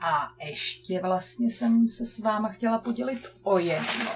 [0.00, 4.10] A ještě vlastně jsem se s váma chtěla podělit o jedno,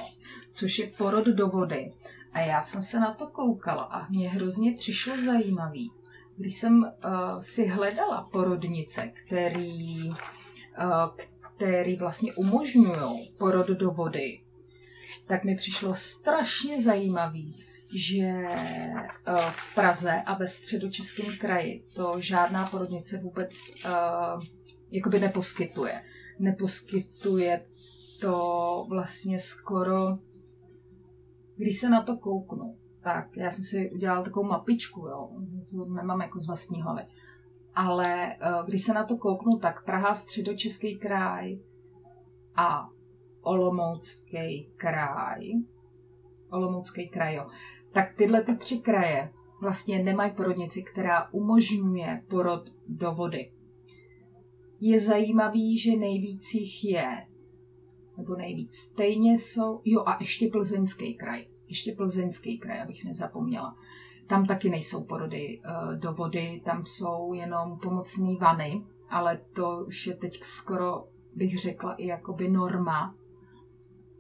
[0.52, 1.92] což je porod do vody.
[2.32, 5.90] A já jsem se na to koukala a mě hrozně přišlo zajímavý.
[6.36, 10.10] Když jsem uh, si hledala porodnice, který,
[11.56, 14.40] který vlastně umožňují porod do vody,
[15.26, 17.64] tak mi přišlo strašně zajímavý,
[17.94, 18.32] že
[19.28, 23.54] uh, v Praze a ve středočeském kraji to žádná porodnice vůbec
[23.84, 24.42] uh,
[24.90, 26.02] jakoby neposkytuje.
[26.38, 27.60] Neposkytuje
[28.20, 30.18] to vlastně skoro
[31.56, 35.28] když se na to kouknu, tak já jsem si udělala takovou mapičku, jo,
[35.70, 37.02] to nemám jako z vlastní hlavy.
[37.74, 41.58] Ale eh, když se na to kouknu, tak Praha, středočeský kraj
[42.56, 42.88] a
[43.40, 45.40] Olomoucký kraj,
[46.50, 47.46] Olomoucký kraj, jo.
[47.92, 53.52] Tak tyhle ty tři kraje vlastně nemají porodnici, která umožňuje porod do vody.
[54.80, 57.26] Je zajímavý, že nejvíc jich je,
[58.16, 63.76] nebo nejvíc stejně jsou, jo a ještě plzeňský kraj ještě plzeňský kraj, abych nezapomněla.
[64.32, 70.06] Tam taky nejsou porody uh, do vody, tam jsou jenom pomocné vany, ale to už
[70.06, 71.04] je teď skoro,
[71.34, 73.14] bych řekla, i jakoby norma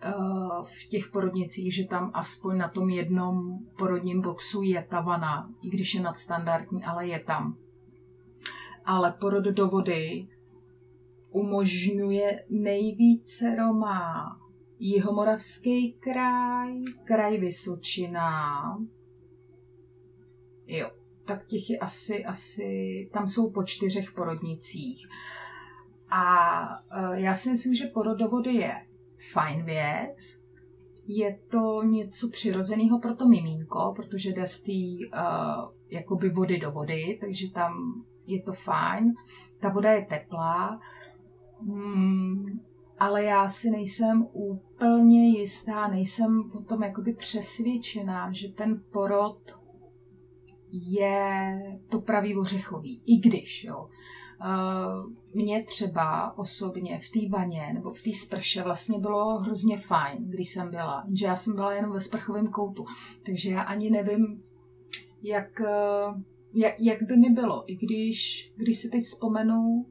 [0.04, 5.48] uh, v těch porodnicích, že tam aspoň na tom jednom porodním boxu je ta vana,
[5.62, 7.56] i když je nadstandardní, ale je tam.
[8.84, 10.28] Ale porod do vody
[11.30, 14.38] umožňuje nejvíce Romá
[14.78, 18.62] Jihomoravský kraj, kraj Vysočina.
[20.76, 20.90] Jo,
[21.24, 25.08] tak těch je asi, asi, tam jsou po čtyřech porodnicích.
[26.10, 28.86] A e, já si myslím, že porodovody je
[29.32, 30.42] fajn věc.
[31.06, 36.70] Je to něco přirozeného pro to miminko, protože jde z té uh, jakoby vody do
[36.70, 39.12] vody, takže tam je to fajn.
[39.60, 40.80] Ta voda je teplá.
[41.60, 42.60] Hmm,
[42.98, 49.61] ale já si nejsem úplně jistá, nejsem potom jakoby přesvědčená, že ten porod
[50.72, 51.58] je
[51.88, 53.88] to pravý ořechový, i když, jo.
[54.44, 60.18] Uh, mně třeba osobně v té baně nebo v té sprše vlastně bylo hrozně fajn,
[60.20, 62.84] když jsem byla, že já jsem byla jenom ve sprchovém koutu,
[63.26, 64.42] takže já ani nevím,
[65.22, 66.20] jak, uh,
[66.54, 69.86] jak, jak by mi bylo, i když, když si teď vzpomenu,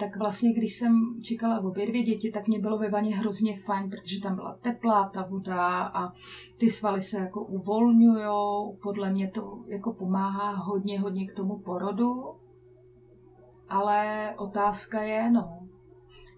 [0.00, 3.90] tak vlastně, když jsem čekala obě dvě děti, tak mě bylo ve vaně hrozně fajn,
[3.90, 6.12] protože tam byla teplá ta voda a
[6.58, 8.78] ty svaly se jako uvolňujou.
[8.82, 12.34] Podle mě to jako pomáhá hodně, hodně k tomu porodu.
[13.68, 15.58] Ale otázka je, no,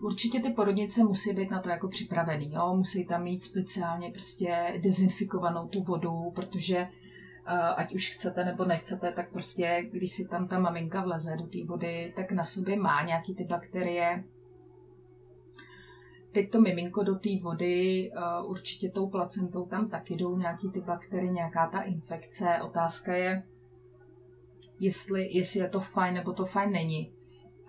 [0.00, 2.74] určitě ty porodnice musí být na to jako připravený, jo?
[2.76, 6.88] musí tam mít speciálně prostě dezinfikovanou tu vodu, protože
[7.76, 11.58] ať už chcete nebo nechcete, tak prostě, když si tam ta maminka vleze do té
[11.64, 14.24] vody, tak na sobě má nějaký ty bakterie.
[16.32, 18.10] Teď to miminko do té vody,
[18.44, 22.58] určitě tou placentou tam taky jdou nějaký ty bakterie, nějaká ta infekce.
[22.62, 23.42] Otázka je,
[24.80, 27.12] jestli, jestli je to fajn nebo to fajn není.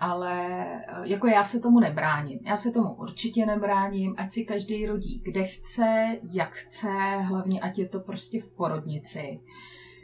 [0.04, 0.66] Ale
[1.04, 2.40] jako já se tomu nebráním.
[2.46, 6.90] Já se tomu určitě nebráním, ať si každý rodí kde chce, jak chce,
[7.22, 9.40] hlavně ať je to prostě v porodnici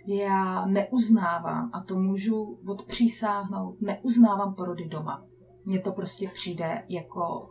[0.08, 5.26] já neuznávám, a to můžu odpřísáhnout, neuznávám porody doma.
[5.66, 7.50] Mně to prostě přijde jako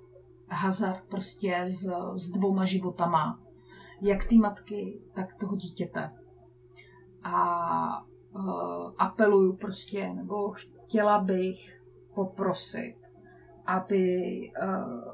[0.50, 3.40] hazard prostě s, s dvouma životama,
[4.00, 6.12] jak ty matky, tak toho dítěte.
[7.24, 11.77] A uh, apeluju prostě, nebo chtěla bych
[12.18, 12.96] poprosit,
[13.66, 14.06] aby
[14.62, 15.12] uh,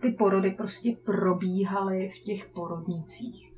[0.00, 3.52] ty porody prostě probíhaly v těch porodnicích.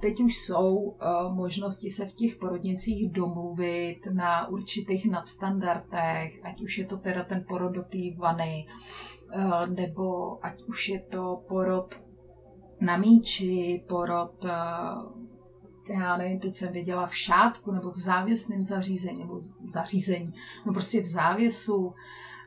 [0.00, 0.96] Teď už jsou uh,
[1.34, 7.44] možnosti se v těch porodnicích domluvit na určitých nadstandardech, ať už je to teda ten
[7.48, 8.66] porod do té vany,
[9.34, 11.94] uh, nebo ať už je to porod
[12.80, 14.44] na míči, porod,
[15.98, 20.34] já nevím, teď jsem viděla v šátku nebo v závěsném zařízení, nebo zařízení,
[20.66, 21.94] no prostě v závěsu,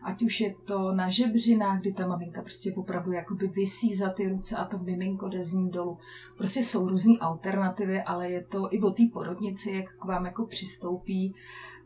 [0.03, 4.29] ať už je to na žebřinách, kdy ta maminka prostě opravdu jakoby vysí za ty
[4.29, 5.97] ruce a to miminko jde z ní dolů.
[6.37, 10.45] Prostě jsou různé alternativy, ale je to i o té porodnici, jak k vám jako
[10.45, 11.35] přistoupí.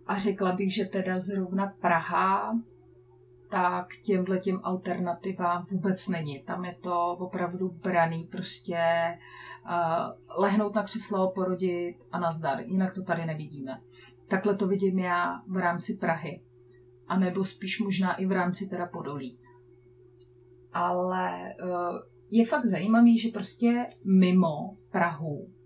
[0.08, 2.60] A řekla bych, že teda zrovna Praha
[3.50, 6.40] tak těmhle těm alternativám vůbec není.
[6.40, 8.78] Tam je to opravdu braný prostě
[10.38, 12.60] lehnout na křeslo, porodit a nazdar.
[12.66, 13.82] Jinak to tady nevidíme.
[14.28, 16.42] Takhle to vidím já v rámci Prahy
[17.08, 19.40] a nebo spíš možná i v rámci teda Podolí.
[20.74, 21.70] Ale uh,
[22.32, 25.58] je fakt zajímavý, že prostě mimo Prahu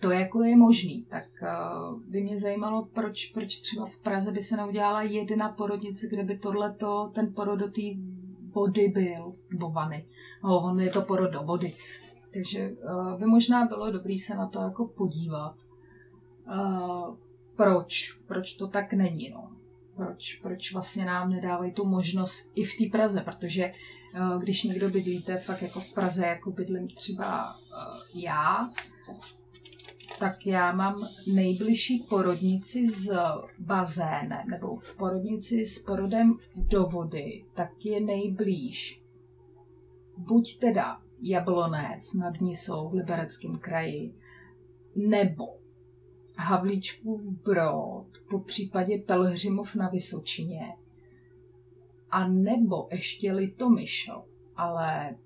[0.00, 1.06] to jako je možný.
[1.10, 6.06] Tak uh, by mě zajímalo, proč, proč třeba v Praze by se neudělala jedna porodnice,
[6.08, 7.82] kde by tohleto, ten porod do té
[8.54, 10.06] vody byl, nebo vany.
[10.44, 11.74] No, on je to porod do vody.
[12.38, 15.54] Takže uh, by možná bylo dobré se na to jako podívat.
[16.52, 17.16] Uh,
[17.56, 18.12] proč?
[18.26, 19.30] Proč to tak není?
[19.30, 19.58] No?
[19.98, 23.72] proč, proč vlastně nám nedávají tu možnost i v té Praze, protože eh,
[24.38, 28.70] když někdo bydlíte fakt jako v Praze, jako bydlím třeba eh, já,
[30.18, 33.18] tak já mám nejbližší porodnici s
[33.58, 39.02] bazénem, nebo v porodnici s porodem do vody, tak je nejblíž.
[40.16, 44.14] Buď teda Jablonec nad Nisou v Libereckém kraji,
[44.96, 45.58] nebo
[46.36, 50.76] Havlíčkův Brod, po případě Pelhřimov na Vysočině,
[52.10, 54.22] a nebo ještě Litomyšl,
[54.56, 55.16] ale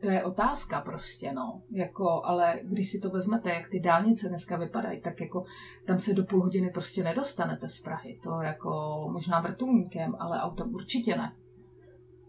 [0.00, 1.62] to je otázka prostě, no.
[1.70, 5.44] Jako, ale když si to vezmete, jak ty dálnice dneska vypadají, tak jako
[5.86, 8.18] tam se do půl hodiny prostě nedostanete z Prahy.
[8.22, 11.36] To jako možná vrtulníkem, ale autem určitě ne.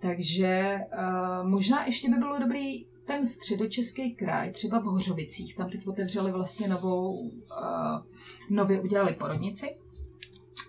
[0.01, 5.87] Takže uh, možná ještě by bylo dobrý ten středočeský kraj, třeba v Hořovicích, tam teď
[5.87, 7.31] otevřeli vlastně novou, uh,
[8.49, 9.75] nově udělali porodnici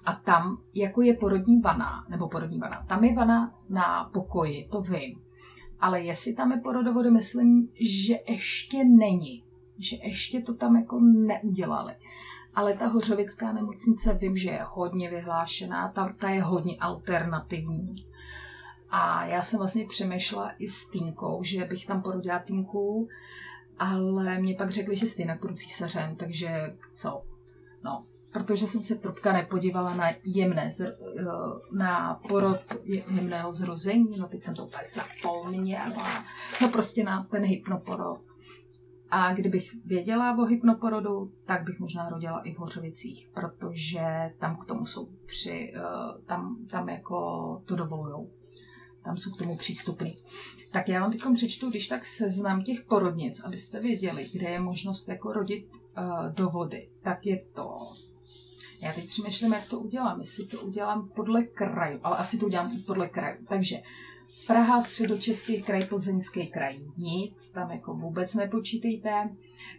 [0.05, 4.81] a tam, jako je porodní vana, nebo porodní vana, tam je vana na pokoji, to
[4.81, 5.21] vím.
[5.81, 9.45] Ale jestli tam je porodovody, myslím, že ještě není.
[9.79, 11.95] Že ještě to tam jako neudělali.
[12.55, 17.95] Ale ta hořovická nemocnice vím, že je hodně vyhlášená, ta, ta je hodně alternativní.
[18.95, 23.09] A já jsem vlastně přemýšlela i s Týnkou, že bych tam porodila Týnku,
[23.79, 27.23] ale mě pak řekli, že stejně budu císařem, takže co?
[27.85, 31.25] No, protože jsem se trubka nepodívala na jemné, zr, eh,
[31.73, 36.25] na porod jemného zrození, no teď jsem to úplně zapomněla,
[36.63, 38.21] no prostě na ten hypnoporod.
[39.11, 44.67] A kdybych věděla o hypnoporodu, tak bych možná rodila i v Hořovicích, protože tam k
[44.67, 45.81] tomu jsou při, eh,
[46.27, 47.19] tam, tam jako
[47.65, 48.31] to dovolujou
[49.05, 50.19] tam jsou k tomu přístupný.
[50.71, 55.09] Tak já vám teď přečtu, když tak seznam těch porodnic, abyste věděli, kde je možnost
[55.09, 55.67] jako rodit
[55.99, 56.89] uh, do vody.
[57.03, 57.79] Tak je to
[58.83, 60.21] já teď přemýšlím, jak to udělám.
[60.21, 63.37] Jestli to udělám podle kraju, ale asi to udělám podle kraju.
[63.49, 63.77] Takže
[64.47, 69.37] Praha, středočeský kraj, plzeňský kraj, nic, tam jako vůbec nepočítejte.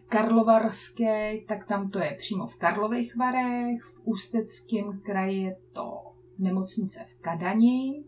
[0.08, 6.02] Karlovarské, tak tam to je přímo v Karlových Varech, v Ústeckém kraji je to
[6.40, 8.04] nemocnice v Kadani,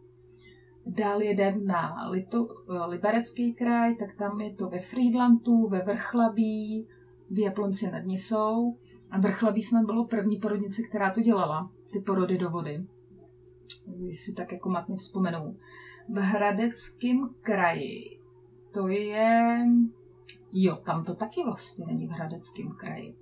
[0.86, 2.48] dál jedem na Lito,
[2.88, 6.88] Liberecký kraj, tak tam je to ve Friedlandu, ve Vrchlabí,
[7.30, 8.78] v Jablonci nad Nisou.
[9.12, 12.86] A Vrchlabí snad bylo první porodnice, která to dělala, ty porody do vody.
[13.86, 15.58] Když si tak jako matně vzpomenu.
[16.10, 18.20] V Hradeckém kraji
[18.74, 19.60] to je...
[20.52, 23.16] Jo, tam to taky vlastně není v Hradeckém kraji.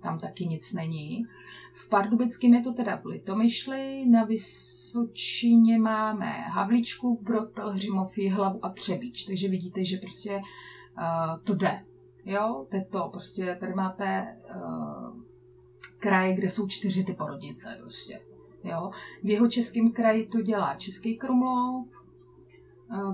[0.00, 1.26] Tam taky nic není.
[1.72, 8.64] V Pardubickém je to teda v Litomyšli, na Vysočině máme Havličku, v Brod, Pelhřimov, Jihlavu
[8.64, 9.24] a Třebíč.
[9.24, 11.84] Takže vidíte, že prostě uh, to jde.
[12.24, 13.08] Jo, jde to.
[13.12, 15.22] Prostě tady máte uh,
[15.98, 17.76] kraj, kde jsou čtyři ty porodnice.
[17.80, 18.20] Prostě.
[18.64, 18.90] Jo.
[19.22, 21.86] V jeho českém kraji to dělá Český Krumlov,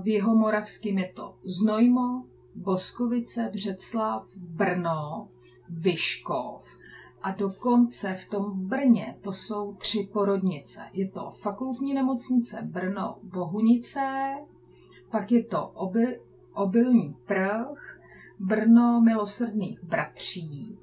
[0.01, 2.23] v jeho moravském je to Znojmo,
[2.55, 5.27] Boskovice, Břeclav, Brno,
[5.69, 6.78] Vyškov
[7.23, 10.81] a dokonce v tom Brně to jsou tři porodnice.
[10.93, 14.33] Je to fakultní nemocnice Brno Bohunice,
[15.11, 16.21] pak je to oby,
[16.53, 17.99] obilní trh,
[18.39, 20.77] Brno milosrdných bratří.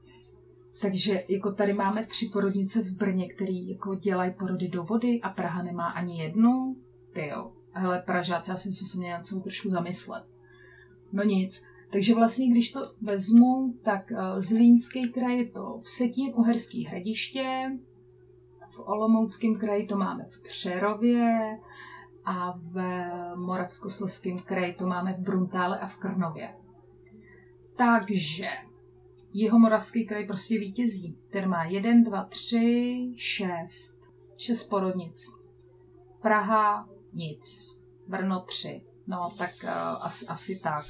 [0.81, 5.29] Takže jako tady máme tři porodnice v Brně, který jako dělají porody do vody a
[5.29, 6.77] Praha nemá ani jednu.
[7.13, 10.25] Ty jo, hele Pražáci, já že se mě něco trošku zamyslet.
[11.13, 16.33] No nic, takže vlastně, když to vezmu, tak uh, Zlínský kraj je to v Setín
[16.37, 17.71] Uherský hradiště,
[18.71, 21.59] v Olomouckém kraji to máme v Přerově
[22.25, 22.83] a v
[23.37, 26.55] Moravskoslezském kraji to máme v Bruntále a v Krnově.
[27.77, 28.49] Takže
[29.33, 31.19] jeho moravský kraj prostě vítězí.
[31.31, 34.01] Ten má 1, 2, 3, 6.
[34.37, 35.27] 6 porodnic.
[36.23, 37.77] Praha nic.
[38.09, 38.83] Brno 3.
[39.07, 39.71] No, tak uh,
[40.07, 40.85] asi, asi tak.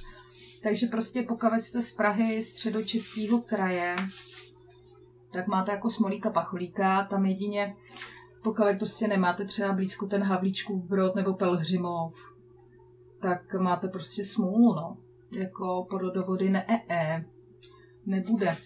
[0.63, 3.97] Takže prostě pokud jste z Prahy, středočeského kraje,
[5.33, 7.77] tak máte jako smolíka pacholíka, tam jedině
[8.47, 12.15] pokud prostě nemáte třeba blízko ten Havlíčkův Brod nebo Pelhřimov,
[13.21, 14.97] tak máte prostě smůlu, no.
[15.33, 17.25] Jako porodovody ne e, e
[18.07, 18.57] nebude.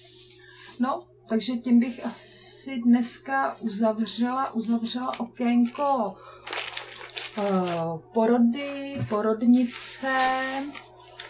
[0.80, 0.98] No,
[1.28, 6.14] takže tím bych asi dneska uzavřela, uzavřela okénko
[7.38, 10.14] uh, porody, porodnice,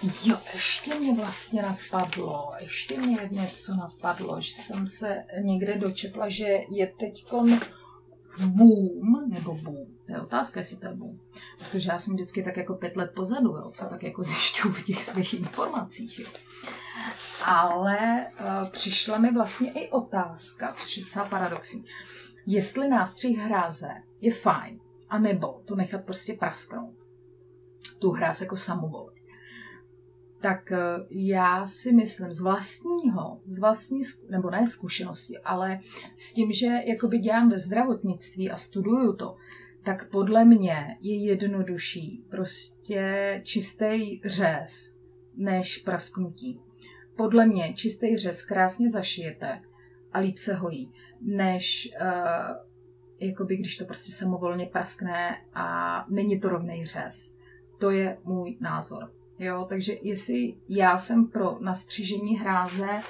[0.02, 6.60] Jo, ještě mě vlastně napadlo, ještě mě něco napadlo, že jsem se někde dočetla, že
[6.70, 7.60] je teď boom,
[9.28, 11.20] nebo boom, to je otázka, jestli to je boom,
[11.58, 14.82] protože já jsem vždycky tak jako pět let pozadu, jo, co tak jako zjišťuju v
[14.82, 16.18] těch svých informacích.
[16.18, 16.26] Jo.
[17.44, 21.84] Ale uh, přišla mi vlastně i otázka, což je docela paradoxní,
[22.46, 23.90] jestli nástřih hráze
[24.20, 26.94] je fajn, anebo to nechat prostě prasknout.
[27.98, 29.10] Tu hráz jako samovol
[30.40, 30.78] tak eh,
[31.10, 35.80] já si myslím z vlastního, z vlastní, nebo ne zkušenosti, ale
[36.16, 39.36] s tím, že jakoby dělám ve zdravotnictví a studuju to,
[39.82, 44.96] tak podle mě je jednodušší prostě čistý řez
[45.36, 46.60] než prasknutí.
[47.16, 49.62] Podle mě čistý řez krásně zašijete
[50.12, 52.56] a líp se hojí, než uh,
[53.20, 57.34] jakoby když to prostě samovolně praskne a není to rovný řez.
[57.78, 59.19] To je můj názor.
[59.42, 63.02] Jo, takže jestli já jsem pro nastřižení hráze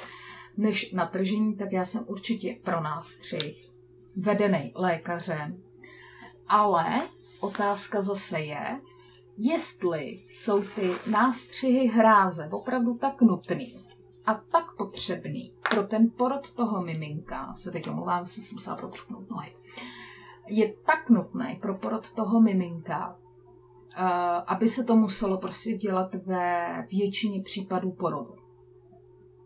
[0.57, 3.73] než natržení, tak já jsem určitě pro nástřih,
[4.17, 5.63] vedený lékařem.
[6.49, 7.09] Ale
[7.41, 8.81] otázka zase je,
[9.37, 13.85] jestli jsou ty nástřihy hráze opravdu tak nutný
[14.27, 19.31] a tak potřebný pro ten porod toho miminka, se teď omlouvám, se jsem musela protřuknout
[19.31, 19.53] nohy,
[20.49, 23.20] je tak nutný pro porod toho miminka,
[24.47, 28.35] aby se to muselo prostě dělat ve většině případů porodu.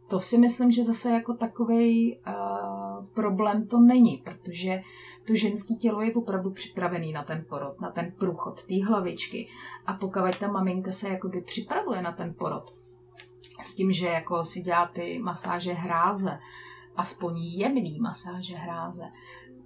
[0.09, 4.81] To si myslím, že zase jako takový uh, problém to není, protože
[5.27, 9.49] to ženské tělo je opravdu připravený na ten porod, na ten průchod té hlavičky.
[9.87, 12.75] A pokud ta maminka se jakoby připravuje na ten porod,
[13.63, 16.39] s tím, že jako si dělá ty masáže hráze,
[16.97, 19.05] aspoň jemný masáže hráze,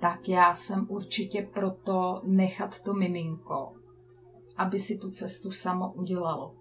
[0.00, 3.72] tak já jsem určitě proto nechat to miminko
[4.58, 6.54] aby si tu cestu samo udělalo.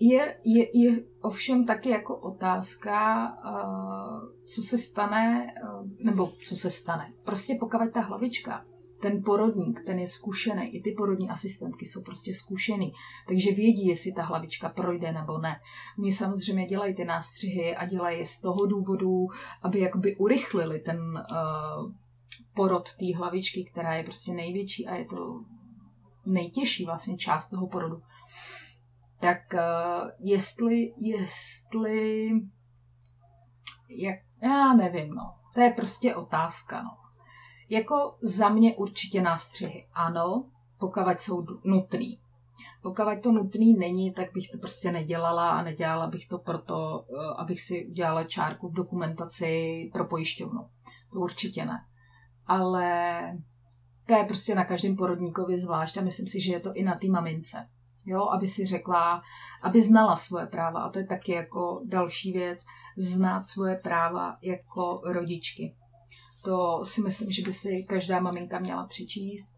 [0.00, 6.70] Je, je, je ovšem taky jako otázka, uh, co se stane, uh, nebo co se
[6.70, 7.12] stane.
[7.24, 8.64] Prostě pokud ta hlavička,
[9.02, 12.92] ten porodník, ten je zkušený, i ty porodní asistentky jsou prostě zkušený,
[13.28, 15.56] takže vědí, jestli ta hlavička projde nebo ne.
[15.98, 19.26] Oni samozřejmě dělají ty nástřihy a dělají je z toho důvodu,
[19.62, 21.92] aby jakoby urychlili ten uh,
[22.54, 25.40] porod té hlavičky, která je prostě největší a je to
[26.26, 28.02] nejtěžší vlastně část toho porodu.
[29.20, 32.30] Tak uh, jestli, jestli,
[33.88, 35.34] jak, já nevím, no.
[35.54, 36.90] To je prostě otázka, no.
[37.68, 39.88] Jako za mě určitě nástřihy.
[39.92, 42.20] Ano, pokud jsou nutný.
[42.82, 47.34] Pokud to nutný není, tak bych to prostě nedělala a nedělala bych to proto, eh,
[47.36, 50.68] abych si udělala čárku v dokumentaci pro pojišťovnu.
[51.12, 51.84] To určitě ne.
[52.46, 53.22] Ale
[54.06, 56.94] to je prostě na každém porodníkovi zvlášť a myslím si, že je to i na
[56.94, 57.68] té mamince.
[58.06, 59.22] Jo, aby si řekla,
[59.62, 60.80] aby znala svoje práva.
[60.80, 62.58] A to je taky jako další věc,
[62.98, 65.76] znát svoje práva jako rodičky.
[66.44, 69.52] To si myslím, že by si každá maminka měla přečíst,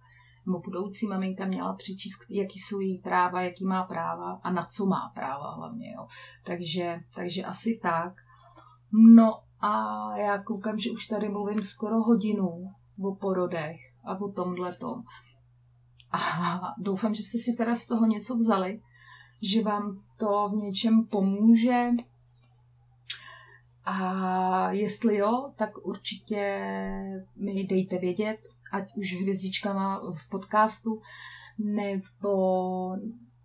[0.47, 4.87] nebo budoucí maminka měla přečíst, jaký jsou její práva, jaký má práva a na co
[4.87, 5.93] má práva hlavně.
[5.93, 6.07] Jo.
[6.45, 8.13] Takže, takže asi tak.
[9.15, 9.73] No a
[10.17, 12.73] já koukám, že už tady mluvím skoro hodinu
[13.05, 15.03] o porodech a o tomhle tom.
[16.13, 18.81] A doufám, že jste si teda z toho něco vzali,
[19.43, 21.89] že vám to v něčem pomůže.
[23.87, 26.61] A jestli jo, tak určitě
[27.37, 28.39] mi dejte vědět,
[28.73, 31.03] ať už hvězdičkama v podcastu,
[31.59, 32.97] nebo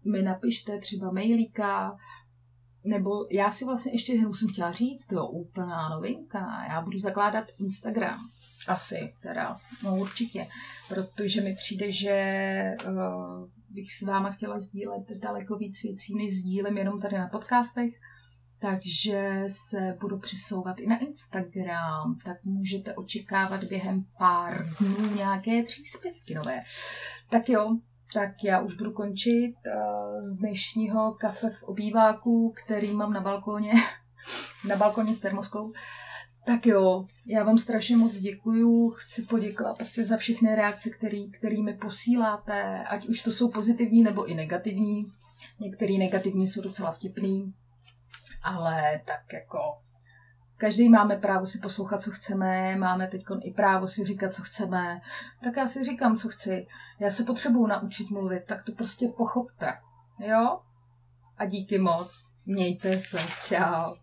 [0.06, 1.98] mi napište třeba mailíka,
[2.84, 7.00] nebo já si vlastně ještě jenom jsem chtěla říct, to je úplná novinka, já budu
[7.00, 8.20] zakládat Instagram.
[8.68, 10.48] Asi, teda, no určitě,
[10.90, 16.78] protože mi přijde, že uh, bych s váma chtěla sdílet daleko víc věcí, než sdílím
[16.78, 17.94] jenom tady na podcastech,
[18.60, 26.34] takže se budu přesouvat i na Instagram, tak můžete očekávat během pár dnů nějaké příspěvky
[26.34, 26.64] nové.
[27.30, 27.78] Tak jo,
[28.14, 33.74] tak já už budu končit uh, z dnešního kafe v obýváku, který mám na balkóně,
[34.68, 35.72] na balkóně s termoskou.
[36.46, 38.90] Tak jo, já vám strašně moc děkuju.
[38.90, 44.04] Chci poděkovat prostě za všechny reakce, který, který mi posíláte, ať už to jsou pozitivní
[44.04, 45.08] nebo i negativní.
[45.60, 47.54] Některé negativní jsou docela vtipný,
[48.44, 49.60] ale tak jako
[50.60, 55.02] každý máme právo si poslouchat, co chceme, máme teď i právo si říkat, co chceme,
[55.44, 56.68] tak já si říkám, co chci.
[57.00, 59.78] Já se potřebuju naučit mluvit, tak to prostě pochopte.
[60.20, 60.60] Jo?
[61.38, 62.32] A díky moc.
[62.46, 63.20] Mějte se.
[63.48, 63.96] Čau.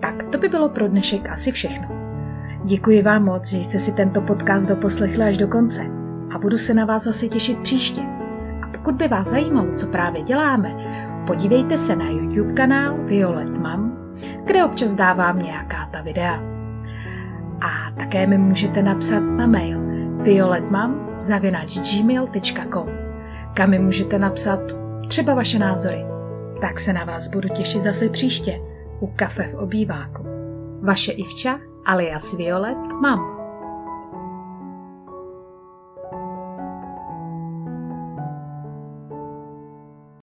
[0.00, 1.88] Tak to by bylo pro dnešek asi všechno.
[2.64, 5.86] Děkuji vám moc, že jste si tento podcast doposlechli až do konce
[6.34, 8.00] a budu se na vás zase těšit příště.
[8.62, 10.76] A pokud by vás zajímalo, co právě děláme,
[11.26, 14.12] podívejte se na YouTube kanál Violet Mam,
[14.44, 16.42] kde občas dávám nějaká ta videa.
[17.60, 19.80] A také mi můžete napsat na mail
[20.22, 23.06] violetmam.gmail.com
[23.56, 24.60] kam mi můžete napsat
[25.08, 26.04] třeba vaše názory.
[26.60, 28.60] Tak se na vás budu těšit zase příště
[29.00, 30.24] u kafe v obýváku.
[30.82, 33.35] Vaše Ivča alias Violet mám.